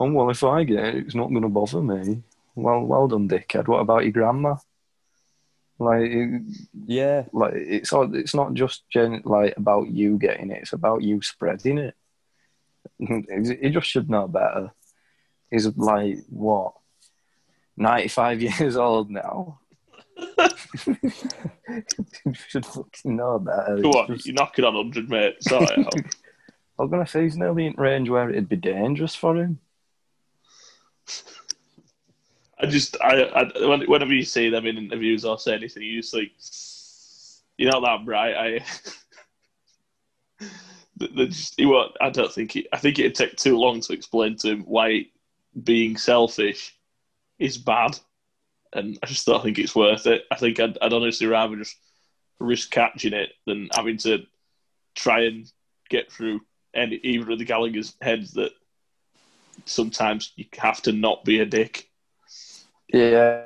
[0.00, 2.22] Oh well, if I get it, it's not going to bother me.
[2.54, 3.68] Well, well done, dickhead.
[3.68, 4.56] What about your grandma?
[5.78, 6.10] Like,
[6.86, 11.02] Yeah, like it's all, it's not just gen, like about you getting it; it's about
[11.02, 11.94] you spreading it.
[13.60, 14.72] He just should know better.
[15.50, 16.72] He's like what,
[17.76, 19.60] ninety-five years old now.
[20.16, 20.26] he
[22.48, 23.80] should fucking know better.
[23.82, 25.42] Come on, just- you're knocking on 100, mate.
[25.42, 25.94] Sort it out.
[26.78, 29.58] I was gonna say he's nearly in range where it'd be dangerous for him.
[32.58, 36.14] I just, I, I, whenever you see them in interviews or say anything, you just
[36.14, 36.30] think,
[37.58, 38.62] you're not that bright,
[40.40, 40.46] you?
[40.96, 43.92] They just, he won't, I don't think he, I think it'd take too long to
[43.92, 45.06] explain to him why
[45.62, 46.74] being selfish
[47.38, 47.98] is bad.
[48.72, 50.24] And I just don't think it's worth it.
[50.30, 51.76] I think I'd, I'd honestly rather just
[52.40, 54.26] risk catching it than having to
[54.94, 55.50] try and
[55.88, 56.40] get through
[56.74, 58.50] any, either of the Gallagher's heads that
[59.64, 61.88] sometimes you have to not be a dick.
[62.88, 63.44] Yeah,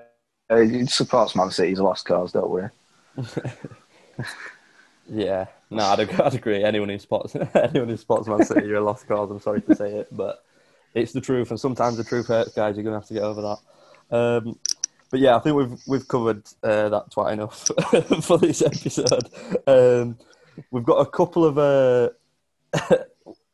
[0.50, 1.70] he supports Man City.
[1.70, 2.70] He's lost cause, don't worry.
[5.08, 5.46] yeah.
[5.70, 6.64] No, I'd, I'd agree.
[6.64, 9.30] Anyone who spots anyone who spots Man City, you're a lost cause.
[9.30, 10.44] I'm sorry to say it, but
[11.02, 12.76] it's the truth, and sometimes the truth hurts, guys.
[12.76, 14.16] You're gonna have to get over that.
[14.16, 14.58] Um,
[15.10, 17.70] but yeah, I think we've we've covered uh, that twat enough
[18.24, 19.28] for this episode.
[19.66, 20.18] Um,
[20.70, 22.10] we've got a couple of uh,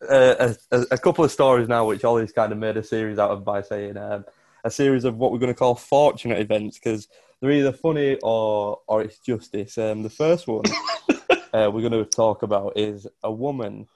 [0.09, 3.31] a, a, a couple of stories now, which Ollie's kind of made a series out
[3.31, 4.25] of by saying um,
[4.65, 7.09] a series of what we're going to call fortunate events because
[7.41, 9.79] they're either funny or or it's justice.
[9.79, 10.65] Um, the first one
[11.53, 13.87] uh, we're going to talk about is a woman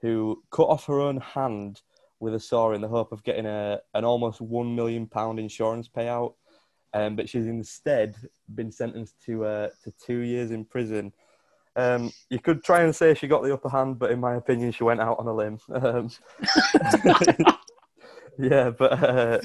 [0.00, 1.80] who cut off her own hand
[2.20, 5.88] with a saw in the hope of getting a an almost one million pound insurance
[5.88, 6.34] payout.
[6.94, 8.14] Um, but she's instead
[8.54, 11.12] been sentenced to uh, to two years in prison.
[11.76, 14.72] Um, you could try and say she got the upper hand, but in my opinion,
[14.72, 15.58] she went out on a limb.
[15.70, 16.10] Um,
[18.38, 19.38] yeah, but uh,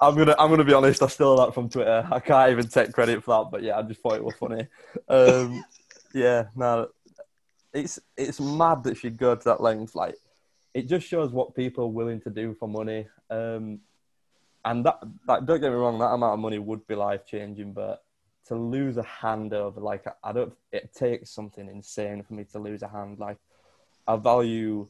[0.00, 1.02] I'm gonna I'm gonna be honest.
[1.02, 2.06] I stole that from Twitter.
[2.10, 4.66] I can't even take credit for that, but yeah, I just thought it was funny.
[5.08, 5.64] Um,
[6.14, 6.88] yeah, no,
[7.72, 9.94] it's it's mad that she'd go to that length.
[9.94, 10.16] Like,
[10.78, 13.06] it just shows what people are willing to do for money.
[13.30, 13.80] Um,
[14.64, 17.72] and that, that don't get me wrong, that amount of money would be life changing,
[17.72, 18.04] but
[18.46, 22.58] to lose a hand over like I don't it takes something insane for me to
[22.58, 23.18] lose a hand.
[23.18, 23.38] Like
[24.06, 24.86] I value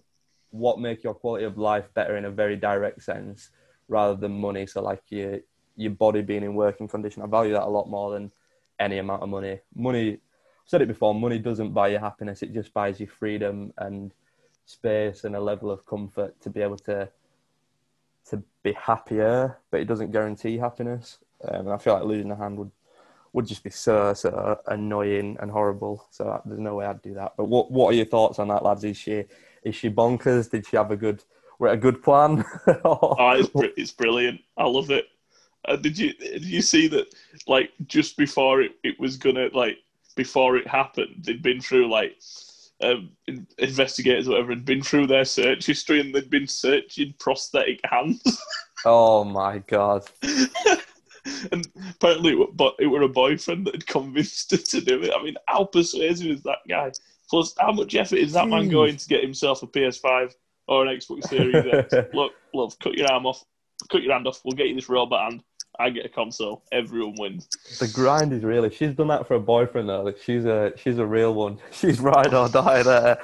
[0.50, 3.50] what make your quality of life better in a very direct sense
[3.88, 4.66] rather than money.
[4.66, 5.40] So like your
[5.76, 7.22] your body being in working condition.
[7.22, 8.30] I value that a lot more than
[8.78, 9.58] any amount of money.
[9.74, 10.20] Money I've
[10.66, 14.12] said it before, money doesn't buy you happiness, it just buys you freedom and
[14.68, 17.08] space and a level of comfort to be able to
[18.28, 21.18] to be happier, but it doesn't guarantee happiness.
[21.42, 22.70] Um, and I feel like losing a hand would
[23.32, 26.06] would just be so so annoying and horrible.
[26.10, 27.32] So there's no way I'd do that.
[27.36, 28.84] But what what are your thoughts on that, lads?
[28.84, 29.24] Is she
[29.64, 30.50] is she bonkers?
[30.50, 31.24] Did she have a good
[31.60, 32.44] a good plan?
[32.84, 34.40] oh, it's, it's brilliant.
[34.56, 35.06] I love it.
[35.64, 37.06] Uh, did you did you see that?
[37.46, 39.78] Like just before it, it was gonna like
[40.14, 42.16] before it happened, they'd been through like
[42.80, 43.10] um,
[43.58, 48.22] investigators, whatever, had been through their search history and they'd been searching prosthetic hands.
[48.84, 50.04] oh my god!
[51.52, 55.12] and apparently, it, but it were a boyfriend that had convinced her to do it.
[55.14, 56.92] I mean, how persuasive is that guy?
[57.28, 58.50] Plus, how much effort is that Jeez.
[58.50, 60.34] man going to get himself a PS5
[60.66, 61.94] or an Xbox Series X?
[62.14, 63.44] Look, love, cut your arm off,
[63.90, 64.40] cut your hand off.
[64.44, 65.42] We'll get you this robot hand.
[65.78, 66.64] I get a console.
[66.72, 67.48] Everyone wins.
[67.78, 68.70] The grind is really.
[68.70, 70.02] She's done that for a boyfriend though.
[70.02, 71.58] Like she's a she's a real one.
[71.70, 73.16] She's ride or die there.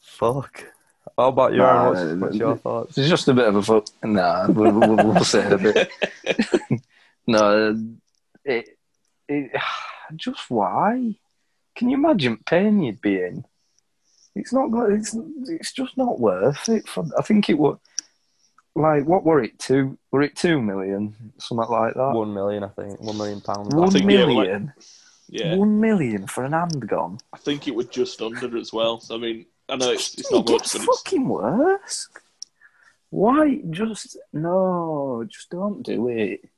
[0.00, 0.64] Fuck.
[1.16, 2.98] How about you, nah, What's, what's, your thoughts?
[2.98, 3.88] It's just a bit of a fuck.
[4.04, 5.90] Nah, we'll, we'll, we'll say a bit.
[7.26, 7.76] no,
[8.44, 8.78] it,
[9.28, 9.50] it,
[10.16, 11.16] just why?
[11.74, 13.44] Can you imagine pain you'd be in?
[14.36, 14.70] It's not.
[14.90, 15.16] It's
[15.46, 16.88] it's just not worth it.
[16.88, 17.78] For, I think it would.
[18.74, 19.58] Like what were it?
[19.58, 19.98] Two?
[20.12, 21.32] Were it two million?
[21.38, 22.12] Something like that.
[22.12, 23.00] One million, I think.
[23.00, 23.74] One million pounds.
[23.74, 24.72] One million.
[25.28, 25.56] Yeah, like, yeah.
[25.56, 27.18] One million for an hand gone.
[27.32, 29.00] I think it was just under as well.
[29.00, 32.08] So, I mean, I know it's, it's not much, but it's fucking worse.
[33.10, 33.60] Why?
[33.70, 35.24] Just no.
[35.28, 36.48] Just don't do it.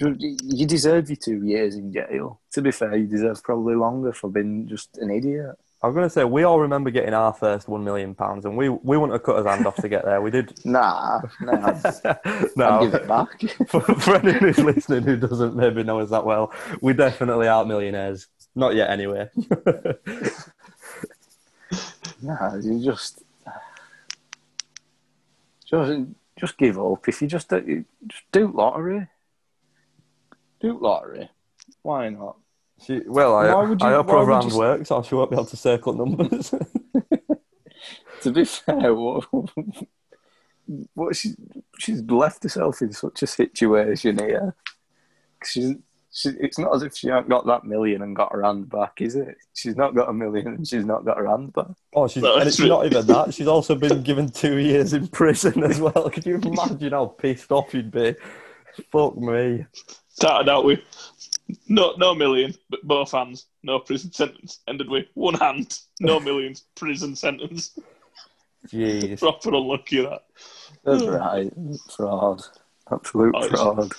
[0.00, 2.40] You deserve your two years in jail.
[2.52, 5.56] To be fair, you deserve probably longer for being just an idiot.
[5.82, 8.54] I was going to say we all remember getting our first one million pounds, and
[8.56, 10.20] we we wouldn't have cut his hand off to get there.
[10.20, 10.58] We did.
[10.64, 11.80] Nah, nah.
[12.56, 13.40] no, give it back.
[13.66, 16.52] for, for anyone who's listening who doesn't maybe know us that well,
[16.82, 18.28] we definitely aren't millionaires.
[18.54, 19.30] Not yet, anyway.
[22.22, 23.22] No, you just
[25.64, 25.92] just
[26.38, 27.08] just give up.
[27.08, 29.06] If you just uh, do, just do lottery,
[30.60, 31.30] do lottery.
[31.82, 32.36] Why not?
[32.84, 35.56] She, well, I, you, I hope her hand works, or she won't be able to
[35.56, 36.50] circle numbers.
[38.22, 39.26] to be fair, what,
[40.94, 41.34] what she,
[41.78, 44.54] she's left herself in such a situation here.
[45.44, 45.76] She's
[46.12, 49.00] she, it's not as if she hasn't got that million and got her hand back,
[49.00, 49.36] is it?
[49.54, 51.66] She's not got a million and she's not got her hand back.
[51.94, 53.32] Oh, she's, and it's not even that.
[53.32, 56.10] She's also been given two years in prison as well.
[56.10, 58.16] Could you imagine how pissed off you'd be?
[58.90, 59.66] Fuck me.
[60.08, 60.80] Started out with
[61.68, 64.60] no, no million, but both hands, no prison sentence.
[64.68, 67.78] Ended with one hand, no millions, prison sentence.
[68.68, 69.18] Jeez.
[69.18, 70.24] Proper unlucky that.
[70.84, 71.52] That's right.
[71.96, 72.42] Fraud.
[72.90, 73.92] Absolute oh, fraud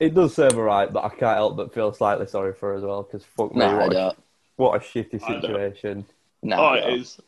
[0.00, 2.76] it does serve her right, but I can't help but feel slightly sorry for her
[2.76, 4.16] as well because fuck me, what, a,
[4.56, 6.04] what, a, shitty situation.
[6.42, 7.20] No, oh, it is.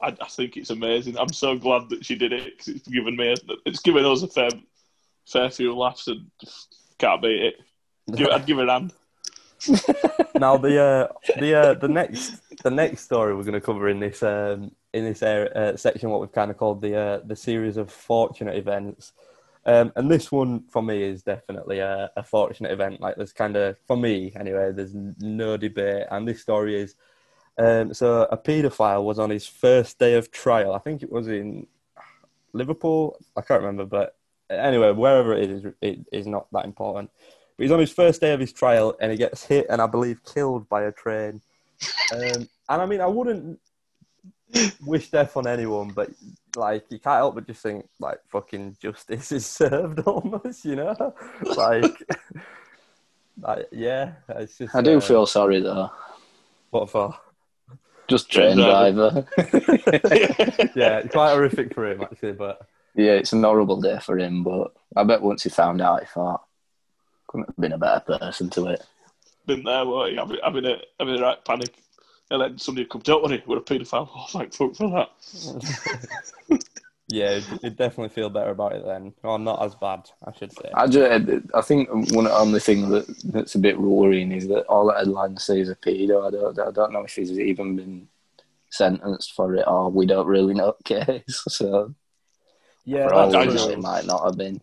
[0.00, 1.18] I, I, think it's amazing.
[1.18, 4.22] I'm so glad that she did it because it's given me, a, it's given us
[4.22, 4.48] a fair,
[5.26, 6.30] fair few laughs and
[6.98, 7.56] can't beat it.
[8.12, 8.92] Give, I'd give it a hand.
[10.34, 14.00] now the uh, the uh, the next the next story we're going to cover in
[14.00, 17.36] this um, in this area, uh, section, what we've kind of called the uh, the
[17.36, 19.12] series of fortunate events.
[19.66, 23.00] Um, and this one for me is definitely a, a fortunate event.
[23.00, 24.72] Like there's kind of for me anyway.
[24.72, 26.96] There's no debate, and this story is.
[27.56, 30.74] Um, so a paedophile was on his first day of trial.
[30.74, 31.68] I think it was in
[32.52, 33.16] Liverpool.
[33.36, 34.16] I can't remember, but
[34.50, 37.10] anyway, wherever it is, it is not that important.
[37.56, 39.86] But he's on his first day of his trial, and he gets hit and I
[39.86, 41.40] believe killed by a train.
[42.12, 43.58] Um, and I mean, I wouldn't
[44.84, 46.10] wish death on anyone, but
[46.56, 51.14] like you can't help but just think like fucking justice is served almost, you know?
[51.56, 51.84] like,
[53.40, 54.74] like yeah, it's just.
[54.74, 55.90] I do uh, feel sorry though.
[56.70, 57.14] What for?
[58.08, 59.26] Just train driver.
[60.74, 62.66] yeah, quite horrific for him actually, but.
[62.96, 66.06] Yeah, it's an horrible day for him, but I bet once he found out, he
[66.06, 66.44] thought,
[67.34, 68.86] couldn't have been a better person to it.
[69.46, 70.14] Been there, what?
[70.14, 71.74] Having, having a having a right panic
[72.30, 74.08] and then somebody come, don't worry, we're a paedophile.
[74.14, 76.64] Oh, thank fuck for that.
[77.08, 79.12] yeah, it definitely feel better about it then.
[79.24, 80.70] Or not as bad, I should say.
[80.74, 84.86] I, just, I think one only thing that, that's a bit worrying is that all
[84.86, 86.26] that headlines say is a pedo.
[86.26, 88.08] I don't, I don't know if he's even been
[88.70, 91.42] sentenced for it, or we don't really know the case.
[91.48, 91.94] So
[92.84, 94.60] Yeah, for all that's I know, just- it might not have been.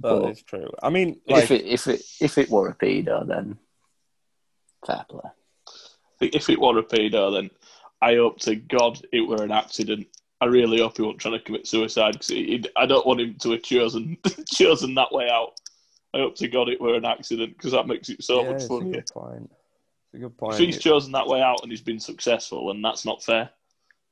[0.00, 0.70] That but- is true.
[0.82, 3.58] I mean, like, if it if it if it were a pedo, then
[4.86, 5.30] fair play.
[6.20, 7.50] If it were a pedo, then
[8.00, 10.06] I hope to God it were an accident.
[10.40, 13.50] I really hope he wasn't trying to commit suicide because I don't want him to
[13.52, 14.16] have chosen
[14.48, 15.60] chosen that way out.
[16.14, 18.54] I hope to God it were an accident because that makes it so yeah, much
[18.56, 18.92] it's a funnier.
[18.92, 19.50] good point.
[19.50, 20.58] It's a good If point.
[20.58, 23.50] he's chosen that way out and he's been successful, then that's not fair.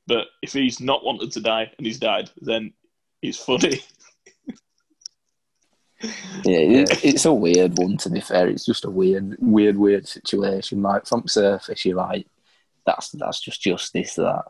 [0.05, 2.73] But if he's not wanted to die and he's died, then
[3.21, 3.81] he's funny.
[6.01, 7.97] Yeah, it, it's a weird one.
[7.97, 10.81] To be fair, it's just a weird, weird, weird situation.
[10.81, 12.27] Like from surface, you're like,
[12.85, 14.15] that's that's just justice.
[14.15, 14.43] That,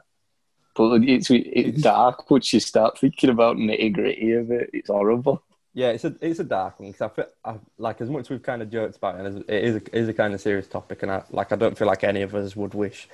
[0.76, 4.70] but it's it's dark once you start thinking about nitty gritty of it.
[4.74, 5.42] It's horrible.
[5.74, 8.30] Yeah, it's a it's a dark one because I feel I, like as much as
[8.32, 10.42] we've kind of joked about it, and it is a, it is a kind of
[10.42, 13.08] serious topic, and I like I don't feel like any of us would wish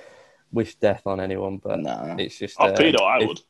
[0.52, 2.16] wish death on anyone, but Nah.
[2.18, 3.40] it's just Oh, uh, pedo, I if- would.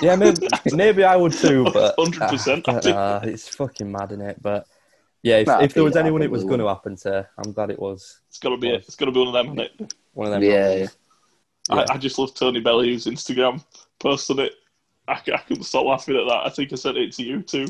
[0.00, 4.40] Yeah, maybe, maybe I would too, but 100% ah, I it's fucking mad in it.
[4.42, 4.66] But
[5.22, 7.70] yeah, if, Nah, if there was anyone it was going to happen to, I'm glad
[7.70, 8.70] it was It's gonna be.
[8.70, 9.94] It's got to be one of them, isn't it?
[10.12, 10.42] one of them.
[10.42, 10.74] Yeah.
[10.74, 10.86] Yeah.
[11.68, 13.64] I, I just love Tony Bellew's Instagram
[13.98, 14.52] post on it.
[15.08, 16.46] I, I couldn't stop laughing at that.
[16.46, 17.66] I think I sent it to you too.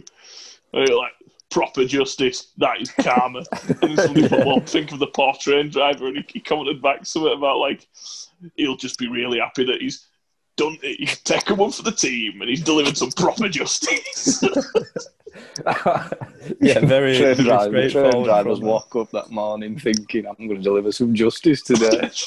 [0.70, 1.12] Where you're like
[1.50, 2.52] proper justice.
[2.58, 3.38] That is karma.
[3.68, 6.82] and then somebody put, well, think of the poor train driver, and he, he commented
[6.82, 7.86] back something about like
[8.56, 10.06] he'll just be really happy that he's
[10.56, 10.78] done.
[10.82, 11.00] It.
[11.08, 14.42] He's taken one for the team, and he's delivered some proper justice.
[16.60, 20.56] yeah, very, train, very driver, train straightforward drivers walk up that morning thinking, "I'm going
[20.56, 22.10] to deliver some justice today."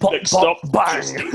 [0.00, 1.32] Pop, Next pop, stop, bang.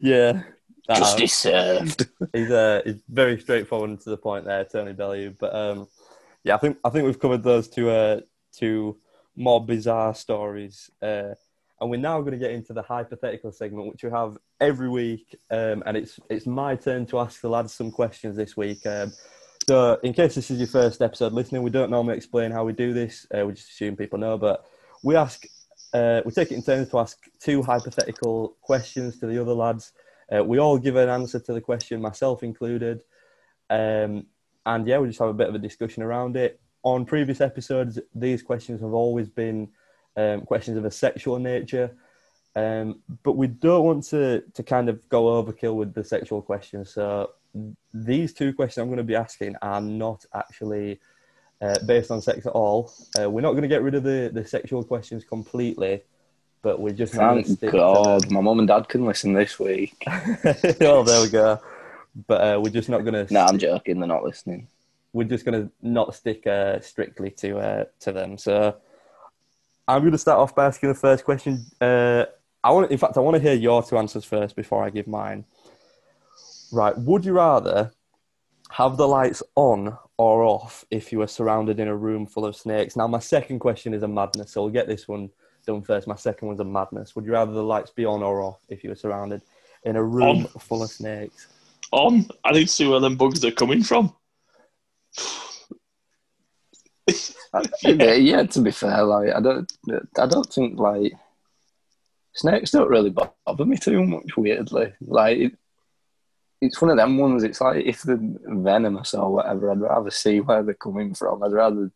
[0.00, 0.42] Yeah,
[0.88, 2.08] That- justice served.
[2.32, 5.30] he's uh, he's very straightforward and to the point there, Tony Bellew.
[5.38, 5.86] But um,
[6.42, 8.20] yeah, I think I think we've covered those two uh,
[8.52, 8.98] two
[9.36, 11.34] more bizarre stories, uh,
[11.80, 15.38] and we're now going to get into the hypothetical segment, which we have every week.
[15.50, 18.86] Um, and it's it's my turn to ask the lads some questions this week.
[18.86, 19.12] Um,
[19.68, 22.72] so, in case this is your first episode listening, we don't normally explain how we
[22.72, 23.26] do this.
[23.36, 24.64] Uh, we just assume people know, but
[25.02, 25.44] we ask,
[25.92, 29.92] uh, we take it in turns to ask two hypothetical questions to the other lads.
[30.34, 33.00] Uh, we all give an answer to the question, myself included.
[33.68, 34.26] Um,
[34.64, 36.60] and yeah, we just have a bit of a discussion around it.
[36.82, 39.68] On previous episodes, these questions have always been
[40.16, 41.94] um, questions of a sexual nature.
[42.54, 46.90] Um, but we don't want to, to kind of go overkill with the sexual questions.
[46.90, 47.30] So
[47.92, 51.00] these two questions I'm going to be asking are not actually
[51.60, 52.92] uh, based on sex at all.
[53.20, 56.02] Uh, we're not going to get rid of the, the sexual questions completely,
[56.62, 60.02] but we're just Thank God, my mum and dad can listen this week.
[60.80, 61.60] oh, there we go.
[62.26, 63.32] But uh, we're just not going to.
[63.32, 64.00] No, I'm joking.
[64.00, 64.68] They're not listening.
[65.12, 68.38] We're just going to not stick uh, strictly to uh, to them.
[68.38, 68.76] So
[69.88, 71.64] I'm going to start off by asking the first question.
[71.80, 72.24] Uh,
[72.64, 75.06] I want, in fact, I want to hear your two answers first before I give
[75.06, 75.44] mine.
[76.72, 76.96] Right?
[76.98, 77.92] Would you rather
[78.70, 82.56] have the lights on or off if you were surrounded in a room full of
[82.56, 82.96] snakes?
[82.96, 85.30] Now, my second question is a madness, so we'll get this one
[85.66, 86.08] done first.
[86.08, 87.14] My second one's a madness.
[87.14, 89.42] Would you rather the lights be on or off if you were surrounded
[89.84, 90.60] in a room On.
[90.60, 91.46] full of snakes?
[91.92, 92.26] On.
[92.44, 94.12] I need to see where them bugs are coming from.
[97.82, 98.14] Yeah.
[98.14, 99.72] yeah, to be fair, like I don't,
[100.18, 101.12] I don't think like
[102.34, 104.36] snakes don't really bother me too much.
[104.36, 105.58] Weirdly, like it,
[106.60, 107.44] it's one of them ones.
[107.44, 111.42] It's like if they're venomous or whatever, I'd rather see where they're coming from.
[111.42, 111.90] I'd rather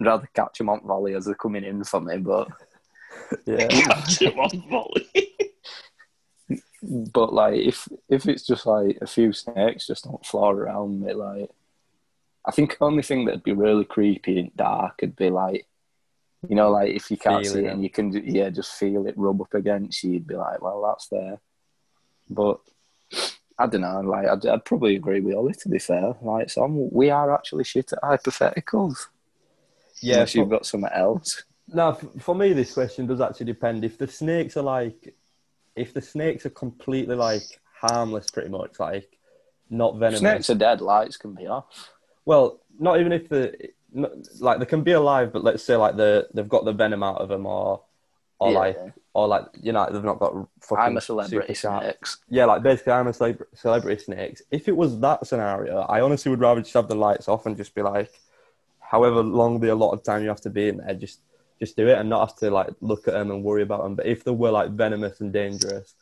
[0.00, 2.18] rather catch them on volley as they're coming in for me.
[2.18, 2.48] But
[3.46, 3.66] Yeah.
[3.68, 5.08] Catch him on volley.
[7.12, 11.12] but like if if it's just like a few snakes just don't floor around me,
[11.12, 11.50] like
[12.44, 15.66] I think the only thing that'd be really creepy and dark would be like.
[16.48, 17.72] You know, like if you can't see it it.
[17.72, 20.82] and you can, yeah, just feel it rub up against you, you'd be like, well,
[20.82, 21.38] that's there.
[22.28, 22.58] But
[23.58, 24.00] I don't know.
[24.00, 25.54] Like, I'd, I'd probably agree with Ollie.
[25.54, 29.06] To be fair, like, so I'm, we are actually shit at hypotheticals.
[30.00, 31.44] Yeah, unless you've got something else.
[31.68, 33.84] no, for me, this question does actually depend.
[33.84, 35.14] If the snakes are like,
[35.76, 39.16] if the snakes are completely like harmless, pretty much like
[39.70, 40.20] not venomous.
[40.20, 40.80] Snakes are dead.
[40.80, 41.90] Lights can be off.
[42.24, 43.70] Well, not even if the
[44.40, 47.20] like they can be alive, but let's say like the they've got the venom out
[47.20, 47.82] of them, or
[48.38, 48.58] or Yeah.
[48.58, 48.78] like
[49.14, 51.54] or like you know they've not got fucking I'm a celebrity.
[51.54, 52.18] Snakes.
[52.28, 54.42] Yeah, like basically, I'm a celeb- celebrity snakes.
[54.50, 57.56] If it was that scenario, I honestly would rather just have the lights off and
[57.56, 58.10] just be like,
[58.80, 61.20] however long the allotted time you have to be in there, just
[61.60, 63.94] just do it and not have to like look at them and worry about them.
[63.94, 65.94] But if they were like venomous and dangerous,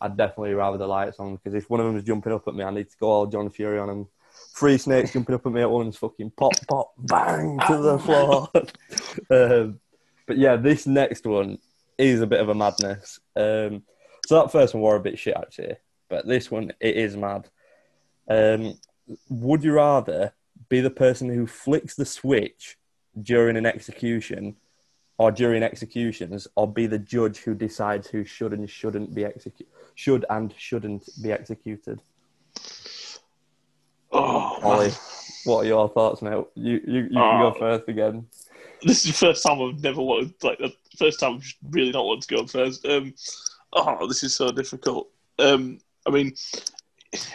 [0.00, 2.54] I'd definitely rather the lights on because if one of them is jumping up at
[2.54, 4.08] me, I need to go all John Fury on them.
[4.56, 8.48] Three snakes jumping up at me at once, fucking pop, pop, bang to the floor.
[9.30, 9.80] um,
[10.26, 11.58] but yeah, this next one
[11.98, 13.20] is a bit of a madness.
[13.36, 13.82] Um,
[14.26, 15.76] so that first one were a bit shit actually,
[16.08, 17.48] but this one it is mad.
[18.28, 18.78] Um,
[19.28, 20.32] would you rather
[20.68, 22.76] be the person who flicks the switch
[23.20, 24.56] during an execution,
[25.18, 29.66] or during executions, or be the judge who decides who should and shouldn't be executed,
[29.94, 32.00] should and shouldn't be executed?
[34.12, 34.96] Oh, Ollie, man.
[35.44, 36.44] what are your thoughts, mate?
[36.54, 37.52] You you, you can Oh.
[37.52, 38.26] go first again.
[38.82, 42.04] this is the first time I've never wanted, like, the first time I've really not
[42.06, 42.84] wanted to go first.
[42.86, 43.14] Um,
[43.74, 45.08] oh, this is so difficult.
[45.38, 46.34] Um, I mean,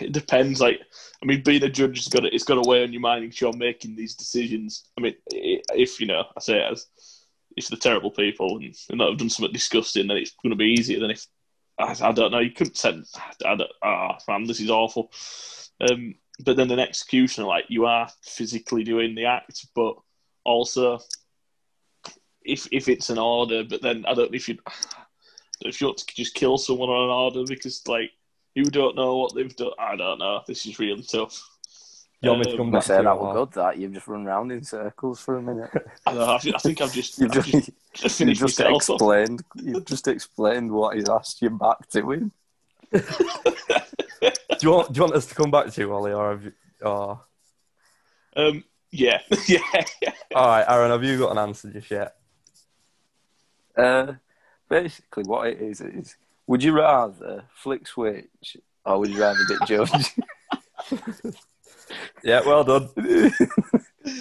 [0.01, 0.59] it depends.
[0.59, 0.79] Like,
[1.21, 3.23] I mean, being a judge has got to, it's got to weigh on your mind
[3.23, 4.85] because you're making these decisions.
[4.97, 6.87] I mean, if you know, I say it as
[7.57, 10.57] if they're terrible people and, and that have done something disgusting, then it's going to
[10.57, 11.25] be easier than if
[11.79, 12.39] I, I don't know.
[12.39, 13.05] You couldn't send.
[13.45, 13.71] I don't.
[13.83, 15.11] Ah, man, this is awful.
[15.79, 19.95] Um, but then an executioner, like you are physically doing the act, but
[20.43, 20.99] also
[22.43, 24.57] if if it's an order, but then I don't know if you
[25.61, 28.11] if you want to just kill someone on an order because like
[28.53, 29.71] you don't know what they've done.
[29.79, 30.41] I don't know.
[30.47, 31.41] This is really tough.
[32.21, 33.61] You want me to come back to say that or- was good.
[33.61, 35.69] That you've just run round in circles for a minute.
[36.05, 38.59] I, know, I, thi- I think I've just, You've I've just, just you finished just
[38.59, 38.89] myself.
[38.89, 38.95] off.
[38.95, 39.43] explained.
[39.61, 42.31] You've just explained what he's asked you back to him.
[44.57, 46.45] Do you want do you want us to come back to you, Ollie, or have
[46.45, 46.53] you?
[46.83, 47.19] Oh.
[48.35, 49.59] Um, yeah, yeah,
[50.01, 50.13] yeah.
[50.33, 52.15] All right, Aaron, have you got an answer just yet?
[53.77, 54.13] Uh,
[54.69, 56.15] basically, what it is is:
[56.47, 60.13] would you rather flick switch, or would you rather get judged?
[62.23, 62.89] Yeah, well done.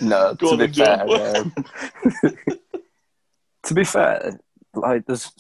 [0.03, 1.55] no, Go to be fair, um,
[3.63, 4.39] to be fair,
[4.75, 5.33] like there's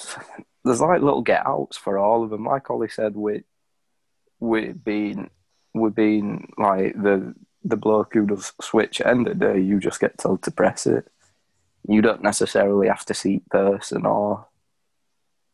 [0.64, 2.44] there's like little get outs for all of them.
[2.44, 3.42] Like Ollie said, we
[4.40, 5.30] we been
[5.74, 7.34] we been like the
[7.64, 9.60] the bloke who does switch at the end of the day.
[9.60, 11.06] You just get told to press it.
[11.86, 14.46] You don't necessarily have to see person or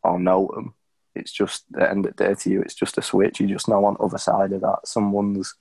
[0.02, 0.74] or know them.
[1.14, 2.62] It's just at the end of the day to you.
[2.62, 3.40] It's just a switch.
[3.40, 5.54] You just know on the other side of that someone's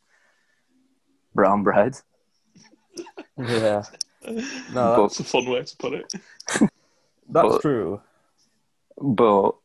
[1.33, 1.97] brown bread.
[3.37, 3.83] Yeah,
[4.27, 6.13] no, that's, That's a fun way to put it.
[6.59, 6.69] that's
[7.29, 8.01] but- true.
[9.01, 9.55] But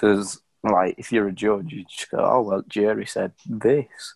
[0.00, 4.14] there's like if you're a judge, you just go, oh well, jury said this.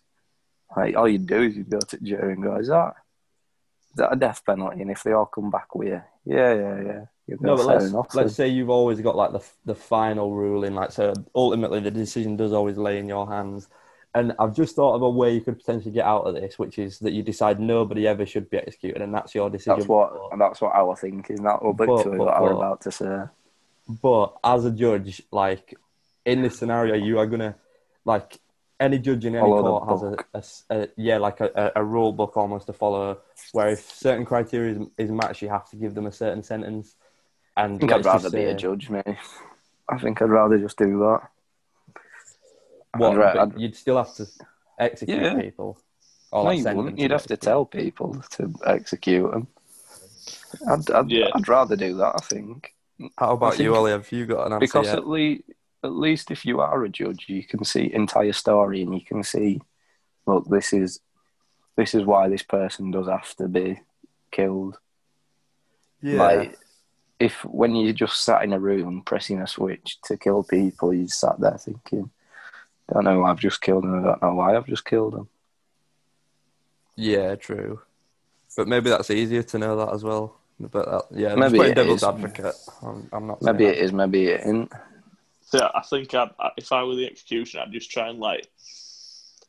[0.75, 2.93] Like all you do is you go to the jury and go, is that
[3.91, 4.81] is that a death penalty?
[4.81, 6.81] And if they all come back with you, yeah, yeah,
[7.27, 8.13] yeah, No, but let's enough.
[8.15, 11.13] let's say you've always got like the the final ruling, like so.
[11.35, 13.67] Ultimately, the decision does always lay in your hands.
[14.15, 16.79] And I've just thought of a way you could potentially get out of this, which
[16.79, 19.75] is that you decide nobody ever should be executed, and that's your decision.
[19.77, 21.43] that's what that's what I was thinking.
[21.43, 23.23] That will But- literally but- what I was but- about to say.
[23.89, 25.73] But as a judge, like
[26.25, 27.55] in this scenario, you are gonna
[28.05, 28.39] like
[28.79, 32.35] any judge in any Follow court has a, yeah like a, a- a rule book
[32.37, 33.17] almost to follow,
[33.53, 36.95] where if certain criteria is, is matched, you have to give them a certain sentence.
[37.55, 39.03] And I think I'd let's rather be a judge, mate.
[39.89, 41.21] I think I'd rather just do that.
[42.97, 44.27] What, I'd ra- I'd- you'd still have to
[44.79, 45.39] execute Yeah.
[45.41, 45.79] people.
[46.31, 46.99] Or No, like you wouldn't.
[46.99, 49.47] You'd have to tell people to execute them.
[50.69, 51.29] I'd, I'd, Yeah.
[51.33, 52.13] I'd rather do that.
[52.15, 52.75] I think.
[53.17, 53.91] How about think- you, Ollie?
[53.91, 54.97] Have you got an answer because yet?
[54.97, 55.43] at least
[55.83, 59.23] at least if you are a judge you can see entire story and you can
[59.23, 59.61] see
[60.25, 60.99] look this is
[61.75, 63.79] this is why this person does have to be
[64.31, 64.77] killed
[66.01, 66.23] Yeah.
[66.23, 66.57] like
[67.19, 71.07] if when you just sat in a room pressing a switch to kill people you
[71.07, 72.09] sat there thinking
[72.91, 75.29] don't know why I've just killed them I don't know why I've just killed them
[76.99, 77.81] yeah, true.
[78.55, 80.36] But maybe that's easier to know that as well.
[80.59, 82.03] But that, yeah, Maybe maybe it devil's is.
[82.03, 82.55] advocate.
[82.81, 83.41] I'm, I'm not.
[83.41, 84.71] maybe saying it is maybe it isn't
[85.41, 88.47] So I think I'd, if I were the executioner, I'd just try and like,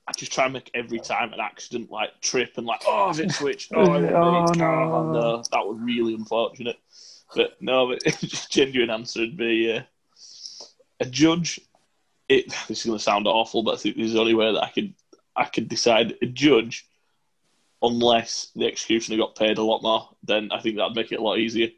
[0.07, 3.17] I'd just try and make every time an accident like trip and like, oh, I've
[3.17, 4.53] hit switch, oh, I Oh, oh, no.
[4.53, 5.13] no.
[5.13, 6.77] no, that was really unfortunate.
[7.35, 9.83] But no, but just genuine answer would be uh,
[11.01, 11.61] a judge.
[12.29, 14.53] It this is going to sound awful, but I think this is the only way
[14.53, 14.93] that I could
[15.35, 16.87] I could decide a judge.
[17.81, 21.23] Unless the executioner got paid a lot more, then I think that'd make it a
[21.23, 21.69] lot easier.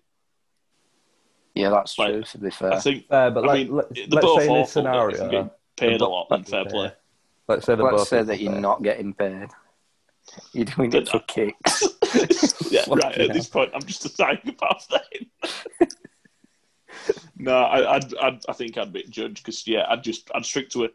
[1.54, 3.94] yeah that's Like, true to be fair I think Fair, but I like, mean, let,
[3.94, 6.28] they're let's both say in this awful, but if you're scenario, getting paid a lot,
[6.30, 6.92] both- then fair play.
[7.48, 8.60] let's say they're let's both say that you're pay.
[8.60, 9.48] not getting paid
[10.52, 11.82] you're doing it for kicks
[12.70, 13.18] yeah, right.
[13.18, 14.88] At this point, I'm just a psychopath.
[14.90, 15.88] Then.
[17.36, 20.44] no, I, I'd, I'd, I think I'd be a judge because yeah, I'd just, I'd
[20.44, 20.94] stick to it.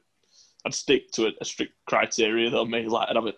[0.66, 2.50] I'd stick to a, a strict criteria.
[2.50, 3.34] Though, me like I'd have a,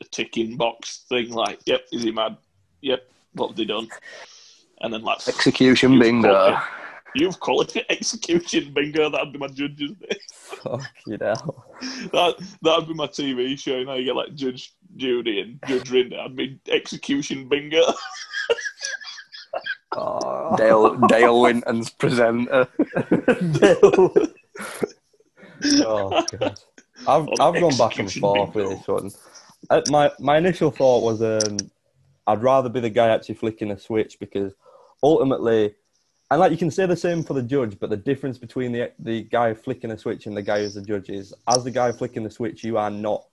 [0.00, 1.30] a ticking box thing.
[1.30, 2.36] Like, yep, is he mad?
[2.82, 3.02] Yep,
[3.34, 3.88] what have they done?
[4.80, 6.62] And then like execution You've bingo called.
[7.14, 9.10] You've called it execution bingo.
[9.10, 10.18] That'd be my judge's name.
[10.32, 11.34] Fuck you know.
[12.12, 13.76] That that'd be my TV show.
[13.76, 16.18] You know, you get like Judge Judy and Judge Rinder.
[16.18, 17.82] I'd be execution bingo.
[19.92, 20.54] Oh.
[20.56, 22.68] Dale Dale Winton's presenter.
[23.52, 24.12] Dale.
[25.80, 26.60] oh god,
[27.06, 29.10] I've On I've gone back and execution forth with this one.
[29.90, 31.58] My my initial thought was um,
[32.26, 34.52] I'd rather be the guy actually flicking a switch because
[35.02, 35.74] ultimately,
[36.30, 38.92] and like you can say the same for the judge, but the difference between the
[38.98, 41.90] the guy flicking a switch and the guy who's the judge is, as the guy
[41.92, 43.24] flicking the switch, you are not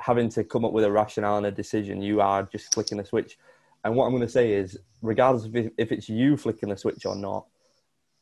[0.00, 2.02] having to come up with a rationale and a decision.
[2.02, 3.38] You are just flicking a switch.
[3.84, 6.76] And what I'm going to say is, regardless of if, if it's you flicking the
[6.76, 7.46] switch or not,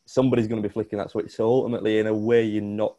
[0.06, 1.30] somebody's going to be flicking that switch.
[1.32, 2.96] So ultimately, in a way, you're not.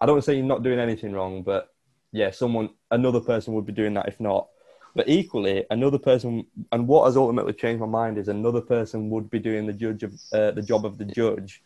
[0.00, 1.73] I don't say you're not doing anything wrong, but
[2.14, 4.48] yeah, someone, another person would be doing that if not.
[4.94, 9.28] But equally, another person, and what has ultimately changed my mind is another person would
[9.28, 11.60] be doing the judge of uh, the job of the judge,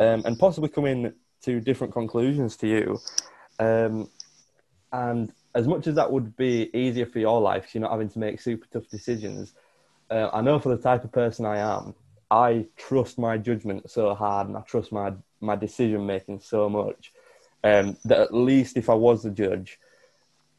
[0.00, 1.12] um, and possibly coming
[1.42, 3.00] to different conclusions to you.
[3.58, 4.08] Um,
[4.90, 8.18] and as much as that would be easier for your life, you're not having to
[8.18, 9.52] make super tough decisions.
[10.08, 11.94] Uh, I know for the type of person I am,
[12.30, 15.12] I trust my judgment so hard, and I trust my
[15.42, 17.12] my decision making so much
[17.64, 19.80] um, that at least if I was the judge,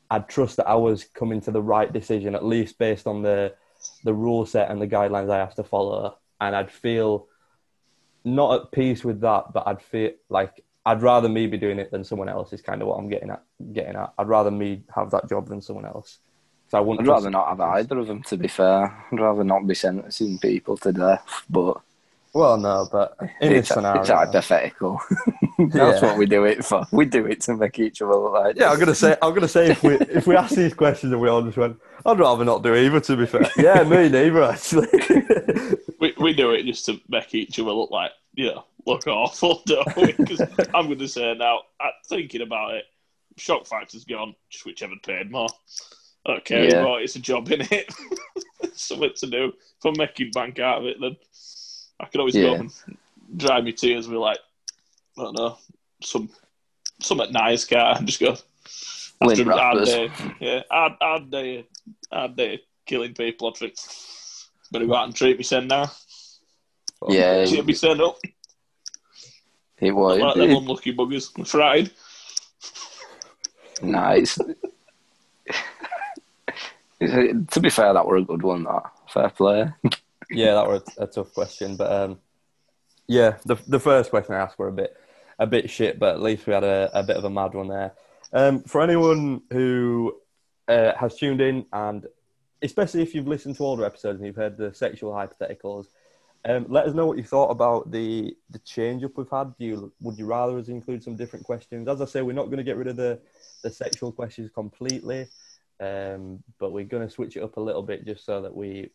[0.09, 3.53] I'd trust that I was coming to the right decision, at least based on the
[4.03, 7.27] the rule set and the guidelines I have to follow, and I'd feel
[8.23, 11.91] not at peace with that, but I'd feel like I'd rather me be doing it
[11.91, 12.51] than someone else.
[12.53, 13.43] Is kind of what I'm getting at.
[13.71, 14.13] Getting at.
[14.17, 16.17] I'd rather me have that job than someone else.
[16.69, 17.07] So I wouldn't.
[17.07, 18.23] I'd rather not have either of them.
[18.23, 21.45] To be fair, I'd rather not be sentencing people to death.
[21.49, 21.81] But
[22.35, 24.99] Well, no, but in this it's, scenario, it's hypothetical.
[25.57, 26.01] That's Yeah.
[26.01, 26.85] what we do it for.
[26.91, 28.57] We do it to make each other look like.
[28.57, 31.21] Yeah, I'm gonna say, I'm gonna say, if we if we ask these questions and
[31.21, 32.99] we all just went, I'd rather not do either.
[32.99, 34.87] To be fair, yeah, me neither actually.
[36.01, 39.95] We, we do it just to make each other look like, yeah, look awful, don't
[39.95, 40.11] we?
[40.11, 40.41] Because
[40.73, 42.83] I'm going to say now, uh, thinking about it,
[43.37, 45.47] shock factor's gone, just whichever paid more.
[46.25, 46.75] I don't care Yeah.
[46.75, 47.89] anymore, it's a job in it.
[48.73, 49.45] Something to do.
[49.47, 51.15] If I'm making bank out of it, then
[51.99, 52.59] I could always go Yeah.
[52.59, 52.71] and
[53.37, 54.39] dry my tears with, like,
[55.17, 55.57] I don't know,
[56.01, 56.29] some
[57.01, 58.37] something nice car and just go,
[59.21, 61.65] after a hard day, yeah, hard, hard day,
[62.11, 63.75] hard day killing people, I'd think,
[64.71, 65.91] better go out and treat me son now.
[67.09, 68.17] Yeah, Should be sent up.
[69.79, 70.19] it was.
[70.19, 71.47] Like them unlucky buggers.
[71.51, 71.91] Fried.
[73.81, 74.37] Nice.
[76.99, 78.63] to be fair, that were a good one.
[78.63, 79.69] That fair play.
[80.29, 82.19] yeah, that was a, tough question, but um,
[83.07, 84.95] yeah, the the first question I asked were a bit
[85.39, 87.67] a bit shit, but at least we had a, a bit of a mad one
[87.67, 87.93] there.
[88.33, 90.15] Um, for anyone who
[90.67, 92.05] uh, has tuned in, and
[92.61, 95.87] especially if you've listened to older episodes and you've heard the sexual hypotheticals,
[96.47, 99.55] um, let us know what you thought about the the change up we've had.
[99.57, 101.87] Do you would you rather us include some different questions?
[101.87, 103.19] As I say, we're not going to get rid of the
[103.63, 105.27] the sexual questions completely,
[105.79, 108.91] um, but we're going to switch it up a little bit just so that we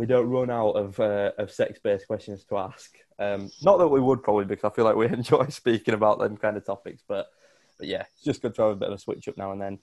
[0.00, 2.96] we don't run out of uh, of sex based questions to ask.
[3.18, 6.38] Um, not that we would probably because I feel like we enjoy speaking about them
[6.38, 7.30] kind of topics, but
[7.78, 9.60] but yeah, it's just good to have a bit of a switch up now and
[9.60, 9.78] then.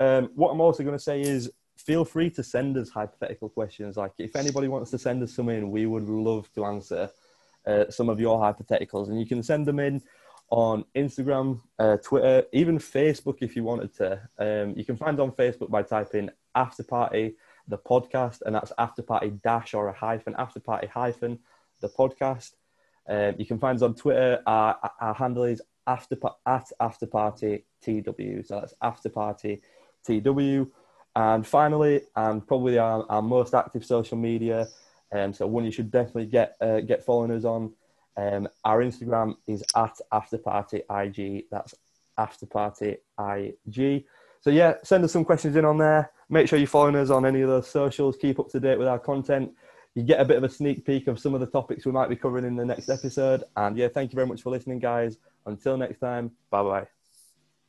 [0.00, 3.96] Um, what I'm also going to say is feel free to send us hypothetical questions.
[3.96, 7.10] Like if anybody wants to send us some in, we would love to answer
[7.66, 10.02] uh, some of your hypotheticals, and you can send them in
[10.50, 14.20] on Instagram, uh, Twitter, even Facebook if you wanted to.
[14.38, 17.36] Um, you can find on Facebook by typing After Party
[17.68, 21.38] the podcast, and that's afterparty dash or a hyphen afterparty hyphen
[21.80, 22.52] the podcast.
[23.08, 24.40] Um, you can find us on Twitter.
[24.46, 28.44] Our, our handle is after at After Party TW.
[28.44, 29.60] So that's afterparty
[30.06, 30.70] TW.
[31.16, 34.66] And finally, and probably our, our most active social media,
[35.12, 37.72] um, so one you should definitely get uh, get following us on.
[38.16, 41.44] Um, our Instagram is at After Party IG.
[41.50, 41.74] That's
[42.18, 44.04] After Party IG.
[44.40, 46.10] So yeah, send us some questions in on there.
[46.28, 48.16] Make sure you're following us on any of those socials.
[48.16, 49.52] Keep up to date with our content.
[49.94, 52.08] You get a bit of a sneak peek of some of the topics we might
[52.08, 53.44] be covering in the next episode.
[53.56, 55.18] And yeah, thank you very much for listening, guys.
[55.46, 57.03] Until next time, bye bye.